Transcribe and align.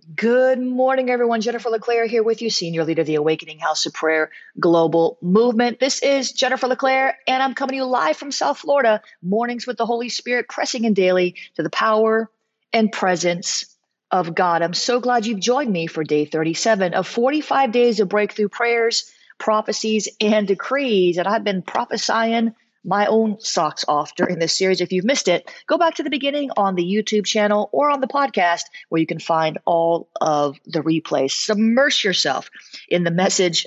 Good 0.00 0.58
morning, 0.58 1.10
everyone. 1.10 1.42
Jennifer 1.42 1.68
LeClaire 1.68 2.06
here 2.06 2.22
with 2.22 2.40
you, 2.40 2.48
Senior 2.48 2.84
Leader 2.84 3.02
of 3.02 3.06
the 3.06 3.16
Awakening 3.16 3.58
House 3.58 3.84
of 3.84 3.92
Prayer 3.92 4.30
Global 4.58 5.18
Movement. 5.20 5.78
This 5.78 6.02
is 6.02 6.32
Jennifer 6.32 6.68
LeClaire, 6.68 7.18
and 7.26 7.42
I'm 7.42 7.54
coming 7.54 7.72
to 7.72 7.76
you 7.76 7.84
live 7.84 8.16
from 8.16 8.32
South 8.32 8.58
Florida, 8.58 9.02
mornings 9.22 9.66
with 9.66 9.76
the 9.76 9.84
Holy 9.84 10.08
Spirit, 10.08 10.48
pressing 10.48 10.84
in 10.84 10.94
daily 10.94 11.36
to 11.56 11.62
the 11.62 11.70
power 11.70 12.30
and 12.72 12.90
presence 12.90 13.76
of 14.10 14.34
God. 14.34 14.62
I'm 14.62 14.74
so 14.74 15.00
glad 15.00 15.26
you've 15.26 15.40
joined 15.40 15.72
me 15.72 15.86
for 15.86 16.02
day 16.02 16.24
37 16.24 16.94
of 16.94 17.06
45 17.06 17.70
days 17.70 18.00
of 18.00 18.08
breakthrough 18.08 18.48
prayers, 18.48 19.10
prophecies, 19.38 20.08
and 20.20 20.48
decrees. 20.48 21.18
And 21.18 21.28
I've 21.28 21.44
been 21.44 21.62
prophesying 21.62 22.54
my 22.84 23.06
own 23.06 23.38
socks 23.40 23.84
off 23.86 24.14
during 24.14 24.38
this 24.38 24.56
series. 24.56 24.80
If 24.80 24.92
you've 24.92 25.04
missed 25.04 25.28
it, 25.28 25.50
go 25.66 25.78
back 25.78 25.96
to 25.96 26.02
the 26.02 26.10
beginning 26.10 26.50
on 26.56 26.74
the 26.74 26.84
YouTube 26.84 27.26
channel 27.26 27.68
or 27.72 27.90
on 27.90 28.00
the 28.00 28.06
podcast 28.06 28.62
where 28.88 29.00
you 29.00 29.06
can 29.06 29.18
find 29.18 29.58
all 29.64 30.08
of 30.20 30.58
the 30.66 30.80
replays. 30.80 31.32
Submerge 31.32 32.04
yourself 32.04 32.50
in 32.88 33.04
the 33.04 33.10
message 33.10 33.66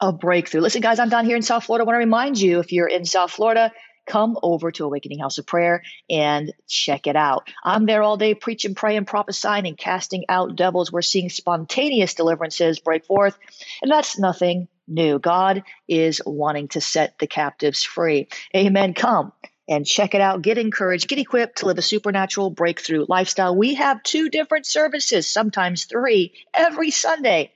of 0.00 0.18
breakthrough. 0.18 0.60
Listen, 0.60 0.80
guys, 0.80 0.98
I'm 0.98 1.08
down 1.08 1.24
here 1.24 1.36
in 1.36 1.42
South 1.42 1.64
Florida. 1.64 1.84
I 1.84 1.86
want 1.86 1.94
to 1.94 1.98
remind 1.98 2.40
you 2.40 2.60
if 2.60 2.72
you're 2.72 2.88
in 2.88 3.04
South 3.04 3.30
Florida, 3.30 3.72
come 4.06 4.38
over 4.42 4.70
to 4.72 4.84
Awakening 4.84 5.18
House 5.18 5.38
of 5.38 5.46
Prayer 5.46 5.82
and 6.10 6.52
check 6.68 7.06
it 7.06 7.16
out. 7.16 7.48
I'm 7.62 7.86
there 7.86 8.02
all 8.02 8.16
day 8.16 8.34
preaching, 8.34 8.74
praying, 8.74 9.04
prophesying, 9.06 9.66
and 9.66 9.78
casting 9.78 10.24
out 10.28 10.56
devils. 10.56 10.92
We're 10.92 11.02
seeing 11.02 11.30
spontaneous 11.30 12.14
deliverances 12.14 12.80
break 12.80 13.06
forth, 13.06 13.38
and 13.82 13.90
that's 13.90 14.18
nothing 14.18 14.68
new. 14.86 15.18
God 15.18 15.62
is 15.88 16.20
wanting 16.24 16.68
to 16.68 16.80
set 16.80 17.18
the 17.18 17.26
captives 17.26 17.82
free. 17.82 18.28
Amen. 18.54 18.94
Come 18.94 19.32
and 19.68 19.86
check 19.86 20.14
it 20.14 20.20
out. 20.20 20.42
Get 20.42 20.58
encouraged, 20.58 21.08
get 21.08 21.18
equipped 21.18 21.58
to 21.58 21.66
live 21.66 21.78
a 21.78 21.82
supernatural 21.82 22.50
breakthrough 22.50 23.06
lifestyle. 23.08 23.56
We 23.56 23.74
have 23.74 24.02
two 24.02 24.28
different 24.28 24.66
services, 24.66 25.30
sometimes 25.30 25.84
three, 25.84 26.34
every 26.52 26.90
Sunday. 26.90 27.52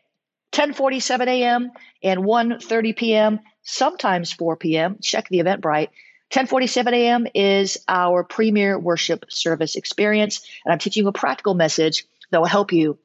10:47 0.52 1.26
a.m. 1.26 1.70
and 2.02 2.20
1:30 2.20 2.96
p.m., 2.96 3.40
sometimes 3.62 4.32
4 4.32 4.56
p.m. 4.56 4.96
Check 5.02 5.28
the 5.28 5.40
Eventbrite. 5.40 5.88
10:47 6.30 6.92
a.m. 6.94 7.26
is 7.34 7.78
our 7.86 8.24
premier 8.24 8.78
worship 8.78 9.26
service 9.28 9.76
experience, 9.76 10.46
and 10.64 10.72
I'm 10.72 10.78
teaching 10.78 11.06
a 11.06 11.12
practical 11.12 11.52
message 11.52 12.06
that 12.30 12.40
will 12.40 12.46
help 12.46 12.72
you 12.72 12.98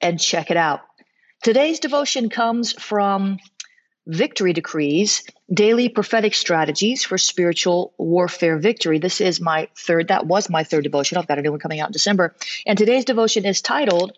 and 0.00 0.20
check 0.20 0.50
it 0.50 0.56
out. 0.56 0.80
Today's 1.44 1.78
devotion 1.78 2.30
comes 2.30 2.72
from 2.72 3.38
Victory 4.06 4.54
Decrees 4.54 5.24
Daily 5.52 5.90
Prophetic 5.90 6.32
Strategies 6.32 7.04
for 7.04 7.18
Spiritual 7.18 7.92
Warfare 7.98 8.56
Victory. 8.56 8.98
This 8.98 9.20
is 9.20 9.42
my 9.42 9.68
third, 9.76 10.08
that 10.08 10.26
was 10.26 10.48
my 10.48 10.64
third 10.64 10.84
devotion. 10.84 11.18
I've 11.18 11.26
got 11.26 11.38
a 11.38 11.42
new 11.42 11.50
one 11.50 11.60
coming 11.60 11.80
out 11.80 11.90
in 11.90 11.92
December. 11.92 12.34
And 12.64 12.78
today's 12.78 13.04
devotion 13.04 13.44
is 13.44 13.60
titled 13.60 14.16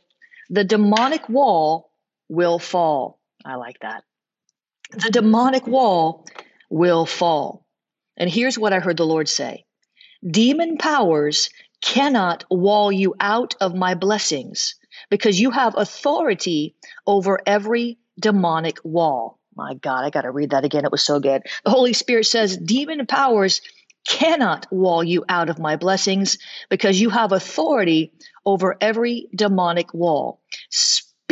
The 0.50 0.62
Demonic 0.62 1.28
Wall 1.28 1.90
Will 2.28 2.60
Fall. 2.60 3.18
I 3.44 3.56
like 3.56 3.80
that. 3.80 4.04
The 4.92 5.10
demonic 5.10 5.66
wall 5.66 6.26
will 6.70 7.06
fall. 7.06 7.66
And 8.16 8.30
here's 8.30 8.56
what 8.56 8.72
I 8.72 8.78
heard 8.78 8.98
the 8.98 9.04
Lord 9.04 9.28
say 9.28 9.64
Demon 10.24 10.78
powers 10.78 11.50
cannot 11.82 12.44
wall 12.48 12.92
you 12.92 13.16
out 13.18 13.56
of 13.60 13.74
my 13.74 13.94
blessings 13.96 14.76
because 15.10 15.40
you 15.40 15.50
have 15.50 15.74
authority 15.76 16.74
over 17.06 17.40
every 17.46 17.98
demonic 18.18 18.78
wall. 18.84 19.38
My 19.54 19.74
God, 19.74 20.04
I 20.04 20.10
got 20.10 20.22
to 20.22 20.30
read 20.30 20.50
that 20.50 20.64
again. 20.64 20.84
It 20.84 20.92
was 20.92 21.02
so 21.02 21.20
good. 21.20 21.42
The 21.64 21.70
Holy 21.70 21.92
Spirit 21.92 22.26
says, 22.26 22.56
Demon 22.56 23.06
powers 23.06 23.62
cannot 24.06 24.66
wall 24.70 25.02
you 25.02 25.24
out 25.28 25.48
of 25.48 25.58
my 25.58 25.76
blessings 25.76 26.38
because 26.68 27.00
you 27.00 27.10
have 27.10 27.32
authority 27.32 28.12
over 28.44 28.76
every 28.80 29.28
demonic 29.34 29.92
wall. 29.92 30.40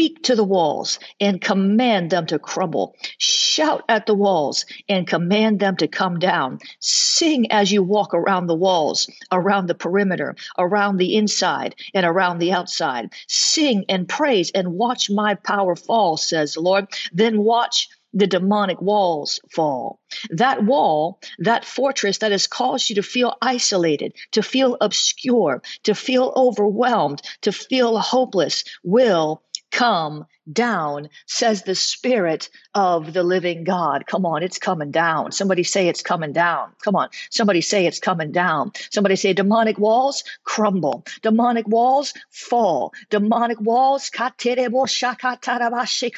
Speak 0.05 0.23
to 0.25 0.37
the 0.37 0.45
walls 0.45 0.99
and 1.19 1.41
command 1.41 2.11
them 2.11 2.27
to 2.27 2.39
crumble. 2.39 2.95
Shout 3.17 3.85
at 3.89 4.05
the 4.05 4.13
walls 4.15 4.67
and 4.87 5.07
command 5.07 5.61
them 5.61 5.79
to 5.79 5.89
come 5.89 6.19
down. 6.19 6.59
Sing 6.79 7.51
as 7.51 7.73
you 7.73 7.83
walk 7.83 8.13
around 8.13 8.47
the 8.47 8.55
walls, 8.55 9.11
around 9.33 9.67
the 9.67 9.75
perimeter, 9.75 10.37
around 10.59 10.99
the 10.99 11.17
inside, 11.17 11.75
and 11.95 12.05
around 12.05 12.39
the 12.39 12.53
outside. 12.53 13.15
Sing 13.29 13.87
and 13.89 14.07
praise 14.07 14.51
and 14.51 14.75
watch 14.75 15.09
my 15.09 15.37
power 15.37 15.75
fall, 15.75 16.19
says 16.19 16.53
the 16.53 16.61
Lord. 16.61 16.87
Then 17.15 17.43
watch 17.43 17.89
the 18.13 18.27
demonic 18.27 18.83
walls 18.83 19.41
fall. 19.51 20.01
That 20.29 20.67
wall, 20.67 21.19
that 21.39 21.65
fortress 21.65 22.19
that 22.19 22.31
has 22.31 22.47
caused 22.47 22.91
you 22.91 22.97
to 22.97 23.03
feel 23.03 23.37
isolated, 23.41 24.13
to 24.33 24.43
feel 24.43 24.77
obscure, 24.83 25.63
to 25.85 25.95
feel 25.95 26.31
overwhelmed, 26.37 27.23
to 27.41 27.53
feel 27.53 27.99
hopeless, 27.99 28.65
will 28.83 29.43
come 29.75 30.27
down, 30.51 31.09
says 31.27 31.63
the 31.63 31.75
Spirit 31.75 32.49
of 32.75 33.13
the 33.13 33.25
living 33.25 33.65
God. 33.65 34.07
Come 34.07 34.25
on, 34.25 34.43
it's 34.45 34.59
coming 34.59 34.93
down. 34.93 35.33
Somebody 35.33 35.65
say 35.65 35.89
it's 35.89 36.03
coming 36.03 36.33
down. 36.33 36.73
Come 36.85 36.97
on, 36.97 37.09
somebody 37.31 37.61
say 37.61 37.87
it's 37.87 37.99
coming 37.99 38.33
down. 38.33 38.73
Somebody 38.93 39.17
say 39.17 39.33
demonic 39.33 39.79
walls 39.79 40.23
crumble, 40.45 41.05
demonic 41.23 41.67
walls 41.69 42.15
fall, 42.31 42.93
demonic 43.11 43.61
walls 43.61 44.11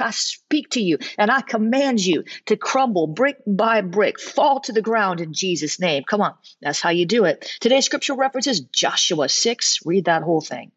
I 0.01 0.11
speak 0.11 0.71
to 0.71 0.83
you, 0.83 0.99
and 1.19 1.31
I 1.31 1.41
command 1.41 2.05
you 2.05 2.25
to 2.47 2.57
crumble 2.57 3.07
brick 3.07 3.39
by 3.47 3.81
brick, 3.81 4.21
fall 4.21 4.61
to 4.61 4.73
the 4.73 4.83
ground 4.83 5.21
in 5.23 5.33
Jesus' 5.33 5.81
name. 5.81 6.05
Come 6.05 6.21
on, 6.21 6.35
that's 6.61 6.81
how 6.81 6.91
you 6.91 7.07
do 7.07 7.25
it. 7.25 7.51
Today's 7.61 7.87
scripture 7.87 8.15
references 8.15 8.61
Joshua 8.61 9.29
6. 9.31 9.81
Read 9.87 10.07
that 10.07 10.23
whole 10.23 10.43
thing. 10.43 10.73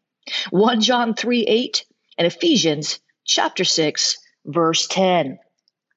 1 0.50 0.80
John 0.80 1.14
3 1.14 1.44
8 1.44 1.84
and 2.20 2.26
Ephesians 2.26 3.00
chapter 3.24 3.64
6, 3.64 4.18
verse 4.44 4.86
10. 4.88 5.38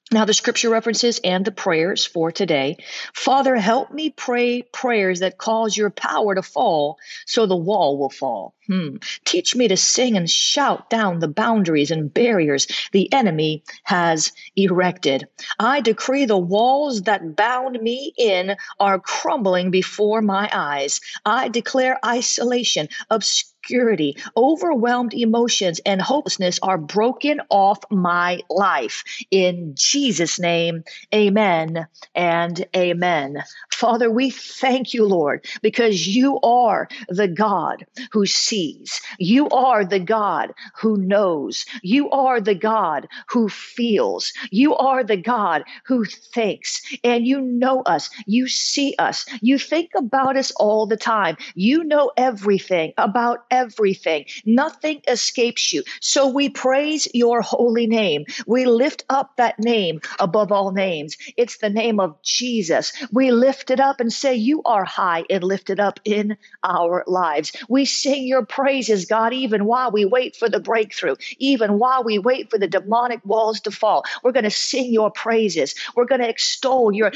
Now, 0.09 0.23
the 0.23 0.33
scripture 0.33 0.69
references 0.69 1.19
and 1.21 1.43
the 1.43 1.51
prayers 1.51 2.05
for 2.05 2.31
today. 2.31 2.77
Father, 3.13 3.57
help 3.57 3.91
me 3.91 4.09
pray 4.09 4.61
prayers 4.61 5.19
that 5.19 5.37
cause 5.37 5.75
your 5.75 5.89
power 5.89 6.35
to 6.35 6.41
fall 6.41 6.97
so 7.25 7.45
the 7.45 7.57
wall 7.57 7.97
will 7.97 8.09
fall. 8.09 8.55
Hmm. 8.67 8.97
Teach 9.25 9.53
me 9.53 9.67
to 9.67 9.75
sing 9.75 10.15
and 10.15 10.29
shout 10.29 10.89
down 10.89 11.19
the 11.19 11.27
boundaries 11.27 11.91
and 11.91 12.13
barriers 12.13 12.67
the 12.93 13.11
enemy 13.11 13.63
has 13.83 14.31
erected. 14.55 15.27
I 15.59 15.81
decree 15.81 16.23
the 16.23 16.37
walls 16.37 17.01
that 17.01 17.35
bound 17.35 17.81
me 17.81 18.13
in 18.17 18.55
are 18.79 18.99
crumbling 18.99 19.71
before 19.71 20.21
my 20.21 20.49
eyes. 20.53 21.01
I 21.25 21.49
declare 21.49 21.99
isolation, 22.05 22.87
obscurity, 23.09 23.52
obscurity, 23.63 24.17
overwhelmed 24.35 25.13
emotions, 25.13 25.79
and 25.85 26.01
hopelessness 26.01 26.59
are 26.61 26.77
broken 26.77 27.39
off 27.49 27.79
my 27.89 28.41
life. 28.49 29.03
In 29.31 29.73
Jesus' 29.75 30.39
name, 30.39 30.83
amen 31.13 31.87
and 32.13 32.65
amen. 32.75 33.43
Father, 33.83 34.09
we 34.09 34.29
thank 34.29 34.93
you, 34.93 35.05
Lord, 35.05 35.45
because 35.61 36.07
you 36.07 36.39
are 36.39 36.87
the 37.09 37.27
God 37.27 37.85
who 38.13 38.25
sees. 38.25 39.01
You 39.19 39.49
are 39.49 39.83
the 39.83 39.99
God 39.99 40.53
who 40.77 40.95
knows. 40.95 41.65
You 41.81 42.09
are 42.11 42.39
the 42.39 42.55
God 42.55 43.09
who 43.27 43.49
feels. 43.49 44.31
You 44.51 44.73
are 44.77 45.03
the 45.03 45.17
God 45.17 45.65
who 45.85 46.05
thinks. 46.05 46.81
And 47.03 47.27
you 47.27 47.41
know 47.41 47.81
us. 47.81 48.09
You 48.25 48.47
see 48.47 48.95
us. 48.97 49.25
You 49.41 49.59
think 49.59 49.89
about 49.97 50.37
us 50.37 50.51
all 50.51 50.85
the 50.87 50.95
time. 50.95 51.35
You 51.53 51.83
know 51.83 52.09
everything 52.15 52.93
about 52.97 53.43
everything. 53.51 54.27
Nothing 54.45 55.01
escapes 55.09 55.73
you. 55.73 55.83
So 55.99 56.29
we 56.29 56.47
praise 56.47 57.09
your 57.13 57.41
holy 57.41 57.87
name. 57.87 58.23
We 58.47 58.63
lift 58.65 59.03
up 59.09 59.35
that 59.35 59.59
name 59.59 59.99
above 60.21 60.53
all 60.53 60.71
names. 60.71 61.17
It's 61.35 61.57
the 61.57 61.69
name 61.69 61.99
of 61.99 62.21
Jesus. 62.23 62.93
We 63.11 63.31
lift 63.31 63.72
up 63.79 63.99
and 63.99 64.11
say, 64.11 64.35
You 64.35 64.61
are 64.63 64.85
high 64.85 65.25
and 65.29 65.43
lifted 65.43 65.79
up 65.79 65.99
in 66.05 66.37
our 66.63 67.03
lives. 67.07 67.53
We 67.69 67.85
sing 67.85 68.27
your 68.27 68.45
praises, 68.45 69.05
God, 69.05 69.33
even 69.33 69.65
while 69.65 69.91
we 69.91 70.05
wait 70.05 70.35
for 70.35 70.49
the 70.49 70.59
breakthrough, 70.59 71.15
even 71.39 71.79
while 71.79 72.03
we 72.03 72.19
wait 72.19 72.49
for 72.49 72.57
the 72.57 72.67
demonic 72.67 73.21
walls 73.25 73.61
to 73.61 73.71
fall. 73.71 74.05
We're 74.23 74.31
going 74.31 74.43
to 74.43 74.51
sing 74.51 74.93
your 74.93 75.11
praises. 75.11 75.75
We're 75.95 76.05
going 76.05 76.21
to 76.21 76.29
extol 76.29 76.91
your 76.93 77.11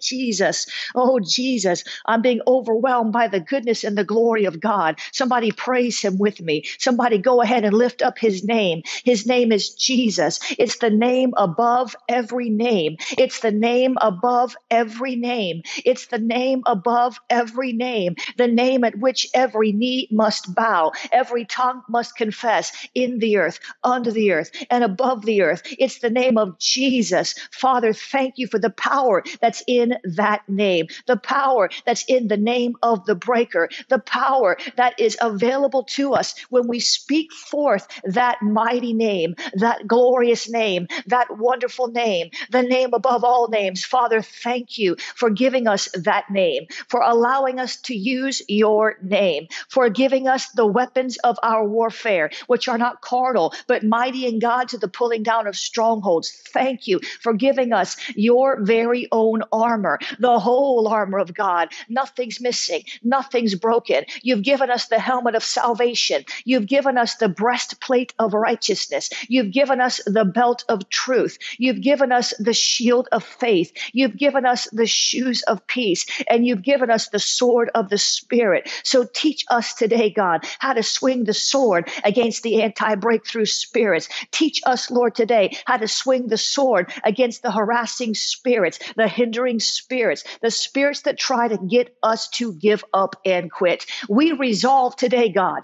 Jesus. 0.00 0.66
Oh, 0.94 1.20
Jesus, 1.20 1.84
I'm 2.06 2.22
being 2.22 2.40
overwhelmed 2.46 3.12
by 3.12 3.28
the 3.28 3.40
goodness 3.40 3.84
and 3.84 3.96
the 3.96 4.04
glory 4.04 4.44
of 4.44 4.60
God. 4.60 4.98
Somebody 5.12 5.52
praise 5.52 6.00
him 6.00 6.18
with 6.18 6.40
me. 6.40 6.64
Somebody 6.78 7.18
go 7.18 7.42
ahead 7.42 7.64
and 7.64 7.74
lift 7.76 8.02
up 8.02 8.18
his 8.18 8.44
name. 8.44 8.82
His 9.04 9.26
name 9.26 9.52
is 9.52 9.70
Jesus. 9.70 10.40
It's 10.58 10.78
the 10.78 10.90
name 10.90 11.34
above 11.36 11.96
every 12.08 12.50
name. 12.50 12.96
It's 13.18 13.40
the 13.44 13.52
name 13.52 13.98
above 14.00 14.56
every 14.70 15.16
name. 15.16 15.62
It's 15.84 16.06
the 16.06 16.18
name 16.18 16.62
above 16.64 17.20
every 17.28 17.74
name. 17.74 18.16
The 18.38 18.48
name 18.48 18.84
at 18.84 18.98
which 18.98 19.26
every 19.34 19.70
knee 19.70 20.08
must 20.10 20.54
bow, 20.54 20.92
every 21.12 21.44
tongue 21.44 21.82
must 21.86 22.16
confess 22.16 22.72
in 22.94 23.18
the 23.18 23.36
earth, 23.36 23.60
under 23.82 24.10
the 24.10 24.32
earth, 24.32 24.50
and 24.70 24.82
above 24.82 25.26
the 25.26 25.42
earth. 25.42 25.62
It's 25.78 25.98
the 25.98 26.08
name 26.08 26.38
of 26.38 26.58
Jesus. 26.58 27.34
Father, 27.52 27.92
thank 27.92 28.38
you 28.38 28.46
for 28.46 28.58
the 28.58 28.70
power 28.70 29.22
that's 29.42 29.62
in 29.66 29.98
that 30.04 30.48
name, 30.48 30.86
the 31.06 31.18
power 31.18 31.68
that's 31.84 32.04
in 32.08 32.28
the 32.28 32.38
name 32.38 32.76
of 32.82 33.04
the 33.04 33.14
breaker, 33.14 33.68
the 33.90 33.98
power 33.98 34.56
that 34.76 34.98
is 34.98 35.18
available 35.20 35.84
to 35.84 36.14
us 36.14 36.34
when 36.48 36.66
we 36.66 36.80
speak 36.80 37.30
forth 37.30 37.86
that 38.04 38.40
mighty 38.40 38.94
name, 38.94 39.34
that 39.52 39.86
glorious 39.86 40.48
name, 40.48 40.86
that 41.08 41.26
wonderful 41.36 41.88
name, 41.88 42.30
the 42.50 42.62
name 42.62 42.94
above 42.94 43.22
all 43.24 43.33
names. 43.50 43.84
Father, 43.84 44.22
thank 44.22 44.78
you 44.78 44.96
for 45.14 45.30
giving 45.30 45.66
us 45.66 45.88
that 45.94 46.30
name, 46.30 46.66
for 46.88 47.00
allowing 47.00 47.58
us 47.58 47.76
to 47.76 47.94
use 47.94 48.42
your 48.48 48.96
name, 49.02 49.48
for 49.68 49.88
giving 49.88 50.28
us 50.28 50.48
the 50.50 50.66
weapons 50.66 51.16
of 51.18 51.38
our 51.42 51.66
warfare, 51.66 52.30
which 52.46 52.68
are 52.68 52.78
not 52.78 53.00
carnal, 53.00 53.52
but 53.66 53.82
mighty 53.82 54.26
in 54.26 54.38
God 54.38 54.68
to 54.68 54.78
the 54.78 54.88
pulling 54.88 55.22
down 55.22 55.46
of 55.46 55.56
strongholds. 55.56 56.30
Thank 56.30 56.86
you 56.86 57.00
for 57.20 57.32
giving 57.32 57.72
us 57.72 57.96
your 58.14 58.62
very 58.62 59.08
own 59.12 59.42
armor, 59.52 59.98
the 60.18 60.38
whole 60.38 60.86
armor 60.88 61.18
of 61.18 61.34
God. 61.34 61.68
Nothing's 61.88 62.40
missing, 62.40 62.84
nothing's 63.02 63.54
broken. 63.54 64.04
You've 64.22 64.42
given 64.42 64.70
us 64.70 64.86
the 64.86 64.98
helmet 64.98 65.34
of 65.34 65.44
salvation, 65.44 66.24
you've 66.44 66.66
given 66.66 66.98
us 66.98 67.16
the 67.16 67.28
breastplate 67.28 68.14
of 68.18 68.34
righteousness, 68.34 69.10
you've 69.28 69.50
given 69.52 69.80
us 69.80 70.00
the 70.06 70.24
belt 70.24 70.64
of 70.68 70.88
truth, 70.88 71.38
you've 71.58 71.80
given 71.80 72.12
us 72.12 72.34
the 72.38 72.52
shield 72.52 73.08
of 73.12 73.23
faith, 73.24 73.72
you've 73.92 74.16
given 74.16 74.46
us 74.46 74.68
the 74.72 74.86
shoes 74.86 75.42
of 75.42 75.66
peace, 75.66 76.06
and 76.28 76.46
you've 76.46 76.62
given 76.62 76.90
us 76.90 77.08
the 77.08 77.18
sword 77.18 77.70
of 77.74 77.88
the 77.88 77.98
Spirit. 77.98 78.70
So 78.82 79.06
teach 79.12 79.44
us 79.50 79.74
today, 79.74 80.10
God, 80.10 80.44
how 80.58 80.74
to 80.74 80.82
swing 80.82 81.24
the 81.24 81.34
sword 81.34 81.90
against 82.04 82.42
the 82.42 82.62
anti 82.62 82.94
breakthrough 82.96 83.46
spirits. 83.46 84.08
Teach 84.30 84.60
us, 84.66 84.90
Lord, 84.90 85.14
today 85.14 85.56
how 85.64 85.76
to 85.78 85.88
swing 85.88 86.28
the 86.28 86.38
sword 86.38 86.92
against 87.04 87.42
the 87.42 87.52
harassing 87.52 88.14
spirits, 88.14 88.78
the 88.96 89.08
hindering 89.08 89.60
spirits, 89.60 90.24
the 90.42 90.50
spirits 90.50 91.02
that 91.02 91.18
try 91.18 91.48
to 91.48 91.58
get 91.58 91.96
us 92.02 92.28
to 92.30 92.54
give 92.54 92.84
up 92.92 93.16
and 93.24 93.50
quit. 93.50 93.86
We 94.08 94.32
resolve 94.32 94.96
today, 94.96 95.28
God. 95.30 95.62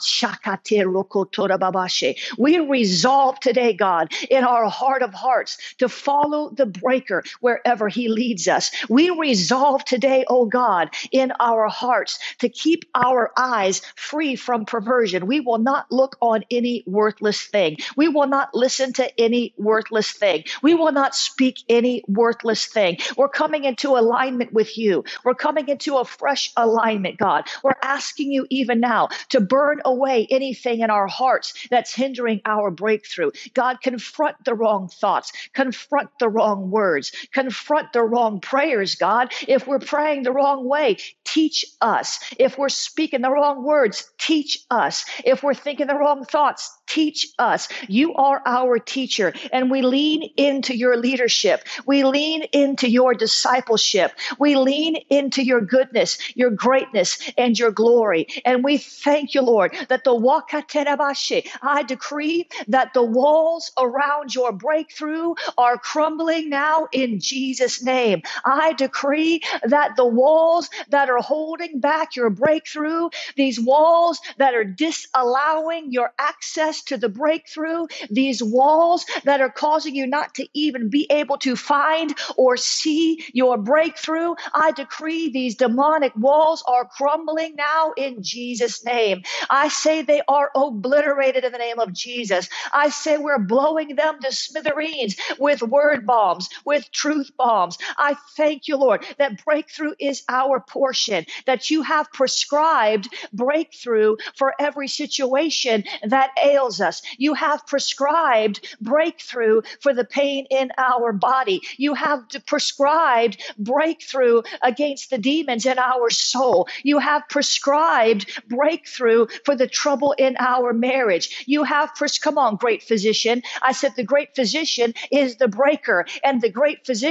We 2.38 2.58
resolve 2.60 3.40
today, 3.40 3.72
God, 3.74 4.12
in 4.30 4.44
our 4.44 4.68
heart 4.68 5.02
of 5.02 5.14
hearts 5.14 5.58
to 5.78 5.88
follow 5.88 6.50
the 6.50 6.66
breaker 6.66 7.22
wherever 7.50 7.88
he 7.88 8.08
leads 8.08 8.46
us. 8.46 8.70
We 8.88 9.10
resolve 9.10 9.84
today, 9.84 10.24
oh 10.28 10.46
God, 10.46 10.90
in 11.10 11.32
our 11.40 11.68
hearts 11.68 12.18
to 12.38 12.48
keep 12.48 12.84
our 12.94 13.32
eyes 13.36 13.82
free 13.96 14.36
from 14.36 14.64
perversion. 14.66 15.26
We 15.26 15.40
will 15.40 15.58
not 15.58 15.90
look 15.90 16.16
on 16.20 16.44
any 16.50 16.84
worthless 16.86 17.42
thing. 17.42 17.78
We 17.96 18.08
will 18.08 18.28
not 18.28 18.54
listen 18.54 18.92
to 18.94 19.20
any 19.20 19.52
worthless 19.56 20.12
thing. 20.12 20.44
We 20.62 20.74
will 20.74 20.92
not 20.92 21.16
speak 21.16 21.58
any 21.68 22.04
worthless 22.06 22.66
thing. 22.66 22.98
We're 23.16 23.28
coming 23.28 23.64
into 23.64 23.96
alignment 23.96 24.52
with 24.52 24.78
you. 24.78 25.04
We're 25.24 25.34
coming 25.34 25.68
into 25.68 25.96
a 25.96 26.04
fresh 26.04 26.52
alignment, 26.56 27.18
God. 27.18 27.46
We're 27.64 27.80
asking 27.82 28.30
you 28.32 28.46
even 28.50 28.80
now 28.80 29.08
to 29.30 29.40
burn 29.40 29.80
away 29.84 30.26
anything 30.30 30.80
in 30.80 30.90
our 30.90 31.08
hearts 31.08 31.54
that's 31.70 31.94
hindering 31.94 32.42
our 32.44 32.70
breakthrough. 32.70 33.32
God, 33.54 33.80
confront 33.82 34.36
the 34.44 34.54
wrong 34.54 34.88
thoughts, 34.88 35.32
confront 35.52 36.10
the 36.20 36.28
wrong 36.28 36.70
words, 36.70 37.12
confront 37.40 37.92
the 37.94 38.02
wrong 38.02 38.40
prayers, 38.40 38.96
God. 38.96 39.32
If 39.48 39.66
we're 39.66 39.78
praying 39.78 40.24
the 40.24 40.32
wrong 40.32 40.68
way, 40.68 40.98
teach 41.24 41.64
us. 41.80 42.20
If 42.38 42.58
we're 42.58 42.68
speaking 42.68 43.22
the 43.22 43.30
wrong 43.30 43.64
words, 43.64 44.10
teach 44.18 44.58
us. 44.70 45.04
If 45.24 45.42
we're 45.42 45.54
thinking 45.54 45.86
the 45.86 45.94
wrong 45.94 46.24
thoughts, 46.24 46.70
teach 46.86 47.28
us. 47.38 47.68
You 47.88 48.14
are 48.14 48.42
our 48.44 48.78
teacher, 48.78 49.32
and 49.52 49.70
we 49.70 49.80
lean 49.82 50.22
into 50.36 50.76
your 50.76 50.96
leadership. 50.96 51.66
We 51.86 52.04
lean 52.04 52.42
into 52.52 52.90
your 52.90 53.14
discipleship. 53.14 54.12
We 54.38 54.56
lean 54.56 54.96
into 55.08 55.42
your 55.42 55.60
goodness, 55.60 56.18
your 56.34 56.50
greatness, 56.50 57.18
and 57.38 57.58
your 57.58 57.70
glory. 57.70 58.26
And 58.44 58.64
we 58.64 58.76
thank 58.78 59.34
you, 59.34 59.42
Lord, 59.42 59.74
that 59.88 60.04
the 60.04 60.10
wakaterabashe, 60.10 61.48
I 61.62 61.84
decree 61.84 62.48
that 62.68 62.92
the 62.92 63.04
walls 63.04 63.70
around 63.78 64.34
your 64.34 64.52
breakthrough 64.52 65.34
are 65.56 65.78
crumbling 65.78 66.50
now 66.50 66.88
in 66.92 67.20
Jesus' 67.30 67.82
name. 67.84 68.22
I 68.44 68.74
decree 68.74 69.42
that 69.64 69.96
the 69.96 70.06
walls 70.06 70.70
that 70.90 71.10
are 71.10 71.20
holding 71.22 71.80
back 71.80 72.16
your 72.16 72.30
breakthrough, 72.30 73.10
these 73.36 73.60
walls 73.60 74.20
that 74.38 74.54
are 74.54 74.64
disallowing 74.64 75.92
your 75.92 76.12
access 76.18 76.82
to 76.84 76.98
the 76.98 77.10
breakthrough, 77.10 77.86
these 78.10 78.42
walls 78.42 79.06
that 79.24 79.42
are 79.42 79.50
causing 79.52 79.94
you 79.96 80.06
not 80.06 80.34
to 80.36 80.48
even 80.54 80.90
be 80.90 81.06
able 81.10 81.38
to 81.38 81.56
find 81.56 82.14
or 82.36 82.56
see 82.58 83.24
your 83.34 83.58
breakthrough. 83.58 84.34
I 84.54 84.72
decree 84.72 85.30
these 85.30 85.56
demonic 85.56 86.14
walls 86.16 86.64
are 86.66 86.86
crumbling 86.86 87.56
now 87.56 87.92
in 87.96 88.22
Jesus' 88.22 88.84
name. 88.84 89.22
I 89.50 89.68
say 89.68 90.02
they 90.02 90.22
are 90.28 90.50
obliterated 90.56 91.44
in 91.44 91.52
the 91.52 91.58
name 91.58 91.80
of 91.80 91.92
Jesus. 91.94 92.48
I 92.72 92.90
say 92.90 93.18
we're 93.18 93.38
blowing 93.40 93.96
them 93.96 94.18
to 94.22 94.32
smithereens 94.32 95.16
with 95.38 95.62
word 95.62 96.06
bombs, 96.06 96.48
with 96.64 96.90
truth 96.92 97.19
bombs. 97.28 97.76
I 97.98 98.16
thank 98.36 98.68
you, 98.68 98.76
Lord, 98.76 99.04
that 99.18 99.44
breakthrough 99.44 99.94
is 99.98 100.22
our 100.28 100.60
portion, 100.60 101.26
that 101.46 101.70
you 101.70 101.82
have 101.82 102.12
prescribed 102.12 103.12
breakthrough 103.32 104.16
for 104.36 104.54
every 104.60 104.88
situation 104.88 105.84
that 106.06 106.30
ails 106.42 106.80
us. 106.80 107.02
You 107.18 107.34
have 107.34 107.66
prescribed 107.66 108.76
breakthrough 108.80 109.62
for 109.80 109.92
the 109.92 110.04
pain 110.04 110.46
in 110.50 110.70
our 110.78 111.12
body. 111.12 111.62
You 111.76 111.94
have 111.94 112.24
prescribed 112.46 113.42
breakthrough 113.58 114.42
against 114.62 115.10
the 115.10 115.18
demons 115.18 115.66
in 115.66 115.78
our 115.78 116.10
soul. 116.10 116.68
You 116.82 116.98
have 116.98 117.28
prescribed 117.28 118.40
breakthrough 118.48 119.26
for 119.44 119.56
the 119.56 119.66
trouble 119.66 120.12
in 120.12 120.36
our 120.38 120.72
marriage. 120.72 121.44
You 121.46 121.64
have, 121.64 121.94
pres- 121.94 122.18
come 122.18 122.38
on, 122.38 122.56
great 122.56 122.82
physician. 122.82 123.42
I 123.62 123.72
said 123.72 123.94
the 123.96 124.04
great 124.04 124.34
physician 124.34 124.94
is 125.10 125.36
the 125.36 125.48
breaker, 125.48 126.06
and 126.22 126.40
the 126.40 126.50
great 126.50 126.86
physician 126.86 127.09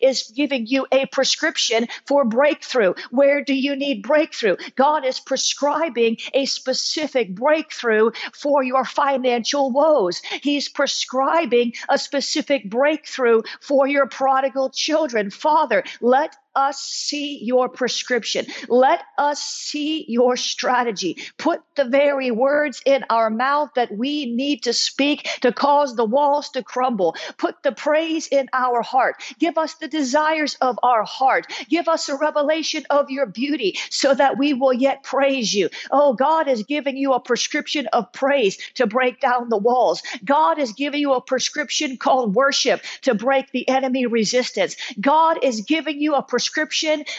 is 0.00 0.32
giving 0.34 0.66
you 0.66 0.86
a 0.92 1.06
prescription 1.06 1.86
for 2.06 2.24
breakthrough. 2.24 2.94
Where 3.10 3.42
do 3.42 3.54
you 3.54 3.76
need 3.76 4.02
breakthrough? 4.02 4.56
God 4.76 5.04
is 5.04 5.20
prescribing 5.20 6.18
a 6.34 6.46
specific 6.46 7.34
breakthrough 7.34 8.10
for 8.32 8.62
your 8.62 8.84
financial 8.84 9.70
woes. 9.70 10.20
He's 10.42 10.68
prescribing 10.68 11.74
a 11.88 11.98
specific 11.98 12.68
breakthrough 12.68 13.42
for 13.60 13.86
your 13.86 14.06
prodigal 14.06 14.70
children. 14.70 15.30
Father, 15.30 15.84
let 16.00 16.36
us 16.58 16.80
see 16.80 17.38
your 17.42 17.68
prescription. 17.68 18.46
Let 18.68 19.02
us 19.16 19.40
see 19.40 20.04
your 20.08 20.36
strategy. 20.36 21.16
Put 21.38 21.62
the 21.76 21.84
very 21.84 22.32
words 22.32 22.82
in 22.84 23.04
our 23.08 23.30
mouth 23.30 23.70
that 23.76 23.96
we 23.96 24.34
need 24.34 24.64
to 24.64 24.72
speak 24.72 25.28
to 25.42 25.52
cause 25.52 25.94
the 25.94 26.04
walls 26.04 26.50
to 26.50 26.64
crumble. 26.64 27.14
Put 27.38 27.62
the 27.62 27.70
praise 27.72 28.26
in 28.26 28.48
our 28.52 28.82
heart. 28.82 29.22
Give 29.38 29.56
us 29.56 29.74
the 29.74 29.86
desires 29.86 30.56
of 30.60 30.78
our 30.82 31.04
heart. 31.04 31.46
Give 31.70 31.86
us 31.88 32.08
a 32.08 32.16
revelation 32.16 32.84
of 32.90 33.08
your 33.08 33.26
beauty 33.26 33.78
so 33.90 34.12
that 34.14 34.36
we 34.36 34.52
will 34.52 34.72
yet 34.72 35.04
praise 35.04 35.54
you. 35.54 35.70
Oh, 35.92 36.14
God 36.14 36.48
is 36.48 36.64
giving 36.64 36.96
you 36.96 37.12
a 37.12 37.20
prescription 37.20 37.86
of 37.92 38.12
praise 38.12 38.58
to 38.74 38.86
break 38.88 39.20
down 39.20 39.48
the 39.48 39.56
walls. 39.56 40.02
God 40.24 40.58
is 40.58 40.72
giving 40.72 41.00
you 41.00 41.12
a 41.12 41.20
prescription 41.20 41.96
called 41.96 42.34
worship 42.34 42.82
to 43.02 43.14
break 43.14 43.52
the 43.52 43.68
enemy 43.68 44.06
resistance. 44.06 44.76
God 45.00 45.38
is 45.44 45.60
giving 45.60 46.00
you 46.00 46.14
a 46.16 46.22
prescription 46.22 46.47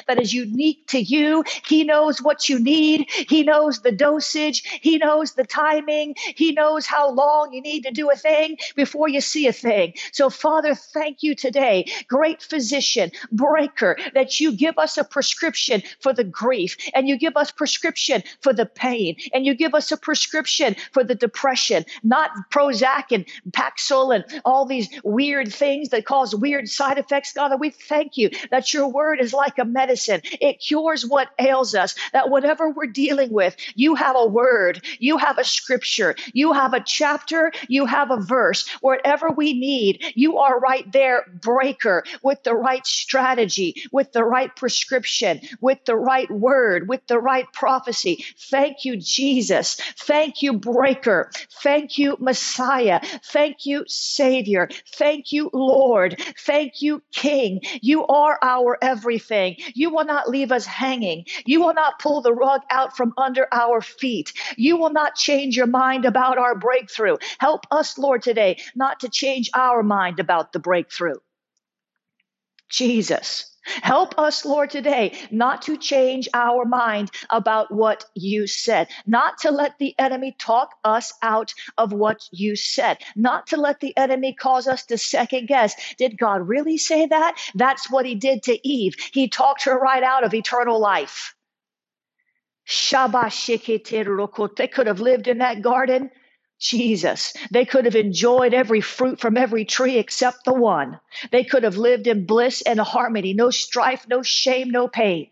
that 0.07 0.19
is 0.19 0.33
unique 0.33 0.87
to 0.87 0.99
you. 0.99 1.43
He 1.67 1.83
knows 1.83 2.21
what 2.21 2.49
you 2.49 2.59
need. 2.59 3.07
He 3.09 3.43
knows 3.43 3.81
the 3.81 3.91
dosage. 3.91 4.63
He 4.81 4.97
knows 4.97 5.33
the 5.33 5.45
timing. 5.45 6.15
He 6.35 6.51
knows 6.51 6.85
how 6.85 7.11
long 7.11 7.53
you 7.53 7.61
need 7.61 7.83
to 7.83 7.91
do 7.91 8.09
a 8.11 8.15
thing 8.15 8.57
before 8.75 9.07
you 9.09 9.21
see 9.21 9.47
a 9.47 9.53
thing. 9.53 9.93
So, 10.11 10.29
Father, 10.29 10.75
thank 10.75 11.23
you 11.23 11.35
today, 11.35 11.91
great 12.07 12.41
physician, 12.41 13.11
breaker, 13.31 13.97
that 14.13 14.39
you 14.39 14.51
give 14.51 14.77
us 14.77 14.97
a 14.97 15.03
prescription 15.03 15.83
for 15.99 16.13
the 16.13 16.23
grief 16.23 16.77
and 16.93 17.07
you 17.07 17.17
give 17.17 17.37
us 17.37 17.51
prescription 17.51 18.23
for 18.41 18.53
the 18.53 18.65
pain 18.65 19.15
and 19.33 19.45
you 19.45 19.53
give 19.53 19.73
us 19.73 19.91
a 19.91 19.97
prescription 19.97 20.75
for 20.91 21.03
the 21.03 21.15
depression, 21.15 21.85
not 22.03 22.31
Prozac 22.51 23.05
and 23.11 23.25
Paxil 23.51 24.15
and 24.15 24.25
all 24.45 24.65
these 24.65 24.89
weird 25.03 25.53
things 25.53 25.89
that 25.89 26.05
cause 26.05 26.35
weird 26.35 26.67
side 26.69 26.97
effects. 26.97 27.33
God, 27.33 27.59
we 27.59 27.69
thank 27.69 28.17
you 28.17 28.29
that 28.51 28.73
your 28.73 28.87
word 28.87 29.18
is 29.19 29.33
like 29.33 29.57
a 29.59 29.65
medicine. 29.65 30.21
It 30.23 30.59
cures 30.59 31.05
what 31.05 31.29
ails 31.39 31.75
us, 31.75 31.95
that 32.13 32.29
whatever 32.29 32.69
we're 32.69 32.87
dealing 32.87 33.31
with, 33.31 33.55
you 33.75 33.95
have 33.95 34.15
a 34.17 34.27
word, 34.27 34.85
you 34.99 35.17
have 35.17 35.37
a 35.37 35.43
scripture, 35.43 36.15
you 36.33 36.53
have 36.53 36.73
a 36.73 36.81
chapter, 36.81 37.51
you 37.67 37.85
have 37.85 38.11
a 38.11 38.21
verse. 38.21 38.67
Whatever 38.81 39.29
we 39.29 39.53
need, 39.53 40.03
you 40.15 40.37
are 40.37 40.59
right 40.59 40.89
there, 40.91 41.25
breaker, 41.41 42.03
with 42.23 42.43
the 42.43 42.55
right 42.55 42.85
strategy, 42.85 43.75
with 43.91 44.11
the 44.11 44.23
right 44.23 44.55
prescription, 44.55 45.41
with 45.61 45.83
the 45.85 45.95
right 45.95 46.29
word, 46.29 46.87
with 46.87 47.05
the 47.07 47.19
right 47.19 47.51
prophecy. 47.53 48.25
Thank 48.37 48.85
you, 48.85 48.97
Jesus. 48.97 49.75
Thank 49.97 50.41
you, 50.41 50.53
breaker. 50.53 51.31
Thank 51.61 51.97
you, 51.97 52.17
Messiah. 52.19 52.99
Thank 53.23 53.65
you, 53.65 53.83
Savior. 53.87 54.69
Thank 54.93 55.31
you, 55.31 55.49
Lord. 55.53 56.21
Thank 56.39 56.81
you, 56.81 57.01
King. 57.11 57.61
You 57.81 58.05
are 58.07 58.39
our 58.41 58.77
everything. 58.99 59.55
You 59.75 59.89
will 59.91 60.05
not 60.05 60.29
leave 60.29 60.51
us 60.51 60.65
hanging. 60.65 61.25
You 61.45 61.61
will 61.61 61.73
not 61.73 61.99
pull 61.99 62.21
the 62.21 62.33
rug 62.33 62.61
out 62.69 62.97
from 62.97 63.13
under 63.17 63.47
our 63.51 63.81
feet. 63.81 64.33
You 64.57 64.75
will 64.77 64.91
not 64.91 65.15
change 65.15 65.55
your 65.55 65.67
mind 65.67 66.03
about 66.03 66.37
our 66.37 66.55
breakthrough. 66.55 67.17
Help 67.39 67.65
us, 67.71 67.97
Lord, 67.97 68.21
today 68.21 68.61
not 68.75 68.99
to 69.01 69.09
change 69.09 69.49
our 69.53 69.83
mind 69.83 70.19
about 70.19 70.51
the 70.51 70.59
breakthrough. 70.59 71.15
Jesus. 72.69 73.45
Help 73.81 74.17
us, 74.17 74.45
Lord, 74.45 74.69
today 74.69 75.17
not 75.31 75.63
to 75.63 75.77
change 75.77 76.27
our 76.33 76.65
mind 76.65 77.11
about 77.29 77.73
what 77.73 78.05
you 78.15 78.47
said, 78.47 78.87
not 79.05 79.39
to 79.39 79.51
let 79.51 79.77
the 79.79 79.95
enemy 79.99 80.35
talk 80.37 80.75
us 80.83 81.13
out 81.21 81.53
of 81.77 81.93
what 81.93 82.27
you 82.31 82.55
said, 82.55 82.97
not 83.15 83.47
to 83.47 83.57
let 83.57 83.79
the 83.79 83.95
enemy 83.97 84.33
cause 84.33 84.67
us 84.67 84.85
to 84.85 84.97
second 84.97 85.47
guess. 85.47 85.95
Did 85.95 86.17
God 86.17 86.47
really 86.47 86.77
say 86.77 87.07
that? 87.07 87.37
That's 87.55 87.91
what 87.91 88.05
he 88.05 88.15
did 88.15 88.43
to 88.43 88.67
Eve. 88.67 88.95
He 89.13 89.27
talked 89.27 89.63
her 89.63 89.77
right 89.77 90.03
out 90.03 90.23
of 90.23 90.33
eternal 90.33 90.79
life. 90.79 91.35
They 94.57 94.67
could 94.67 94.87
have 94.87 94.99
lived 94.99 95.27
in 95.27 95.39
that 95.39 95.61
garden 95.61 96.11
Jesus. 96.59 97.33
They 97.51 97.65
could 97.65 97.85
have 97.85 97.95
enjoyed 97.95 98.53
every 98.53 98.81
fruit 98.81 99.19
from 99.19 99.37
every 99.37 99.65
tree 99.65 99.97
except 99.97 100.45
the 100.45 100.53
one. 100.53 100.99
They 101.31 101.43
could 101.43 101.63
have 101.63 101.77
lived 101.77 102.07
in 102.07 102.25
bliss 102.25 102.61
and 102.61 102.79
harmony, 102.79 103.33
no 103.33 103.49
strife, 103.49 104.07
no 104.07 104.21
shame, 104.21 104.69
no 104.69 104.87
pain. 104.87 105.29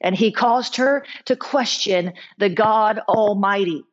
And 0.00 0.14
he 0.14 0.30
caused 0.32 0.76
her 0.76 1.04
to 1.24 1.36
question 1.36 2.12
the 2.36 2.50
God 2.50 3.00
Almighty. 3.08 3.84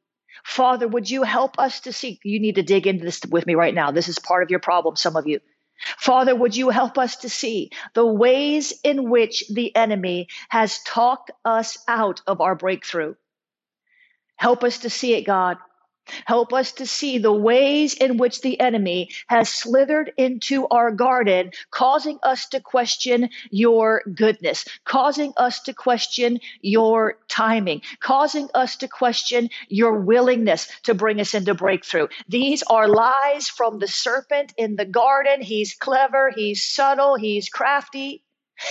Father, 0.43 0.87
would 0.87 1.09
you 1.09 1.23
help 1.23 1.57
us 1.57 1.81
to 1.81 1.93
see? 1.93 2.19
You 2.23 2.39
need 2.39 2.55
to 2.55 2.63
dig 2.63 2.85
into 2.85 3.05
this 3.05 3.21
with 3.29 3.47
me 3.47 3.55
right 3.55 3.73
now. 3.73 3.91
This 3.91 4.09
is 4.09 4.19
part 4.19 4.43
of 4.43 4.51
your 4.51 4.59
problem, 4.59 4.95
some 4.95 5.15
of 5.15 5.25
you. 5.25 5.39
Father, 5.97 6.35
would 6.35 6.55
you 6.55 6.69
help 6.69 6.97
us 6.97 7.17
to 7.17 7.29
see 7.29 7.71
the 7.93 8.05
ways 8.05 8.73
in 8.83 9.09
which 9.09 9.43
the 9.49 9.75
enemy 9.75 10.27
has 10.49 10.79
talked 10.83 11.31
us 11.43 11.77
out 11.87 12.21
of 12.27 12.41
our 12.41 12.55
breakthrough? 12.55 13.15
Help 14.35 14.63
us 14.63 14.79
to 14.79 14.89
see 14.89 15.15
it, 15.15 15.23
God. 15.23 15.57
Help 16.25 16.53
us 16.53 16.73
to 16.73 16.85
see 16.85 17.17
the 17.17 17.31
ways 17.31 17.93
in 17.93 18.17
which 18.17 18.41
the 18.41 18.59
enemy 18.59 19.09
has 19.27 19.49
slithered 19.49 20.11
into 20.17 20.67
our 20.67 20.91
garden, 20.91 21.51
causing 21.71 22.19
us 22.23 22.47
to 22.49 22.59
question 22.59 23.29
your 23.49 24.03
goodness, 24.13 24.65
causing 24.83 25.33
us 25.37 25.61
to 25.61 25.73
question 25.73 26.39
your 26.61 27.17
timing, 27.27 27.81
causing 27.99 28.49
us 28.53 28.77
to 28.77 28.87
question 28.87 29.49
your 29.69 29.99
willingness 29.99 30.67
to 30.83 30.93
bring 30.93 31.19
us 31.19 31.33
into 31.33 31.53
breakthrough. 31.53 32.07
These 32.27 32.63
are 32.63 32.87
lies 32.87 33.47
from 33.47 33.79
the 33.79 33.87
serpent 33.87 34.53
in 34.57 34.75
the 34.75 34.85
garden. 34.85 35.41
He's 35.41 35.73
clever, 35.73 36.31
he's 36.35 36.63
subtle, 36.63 37.15
he's 37.15 37.49
crafty. 37.49 38.24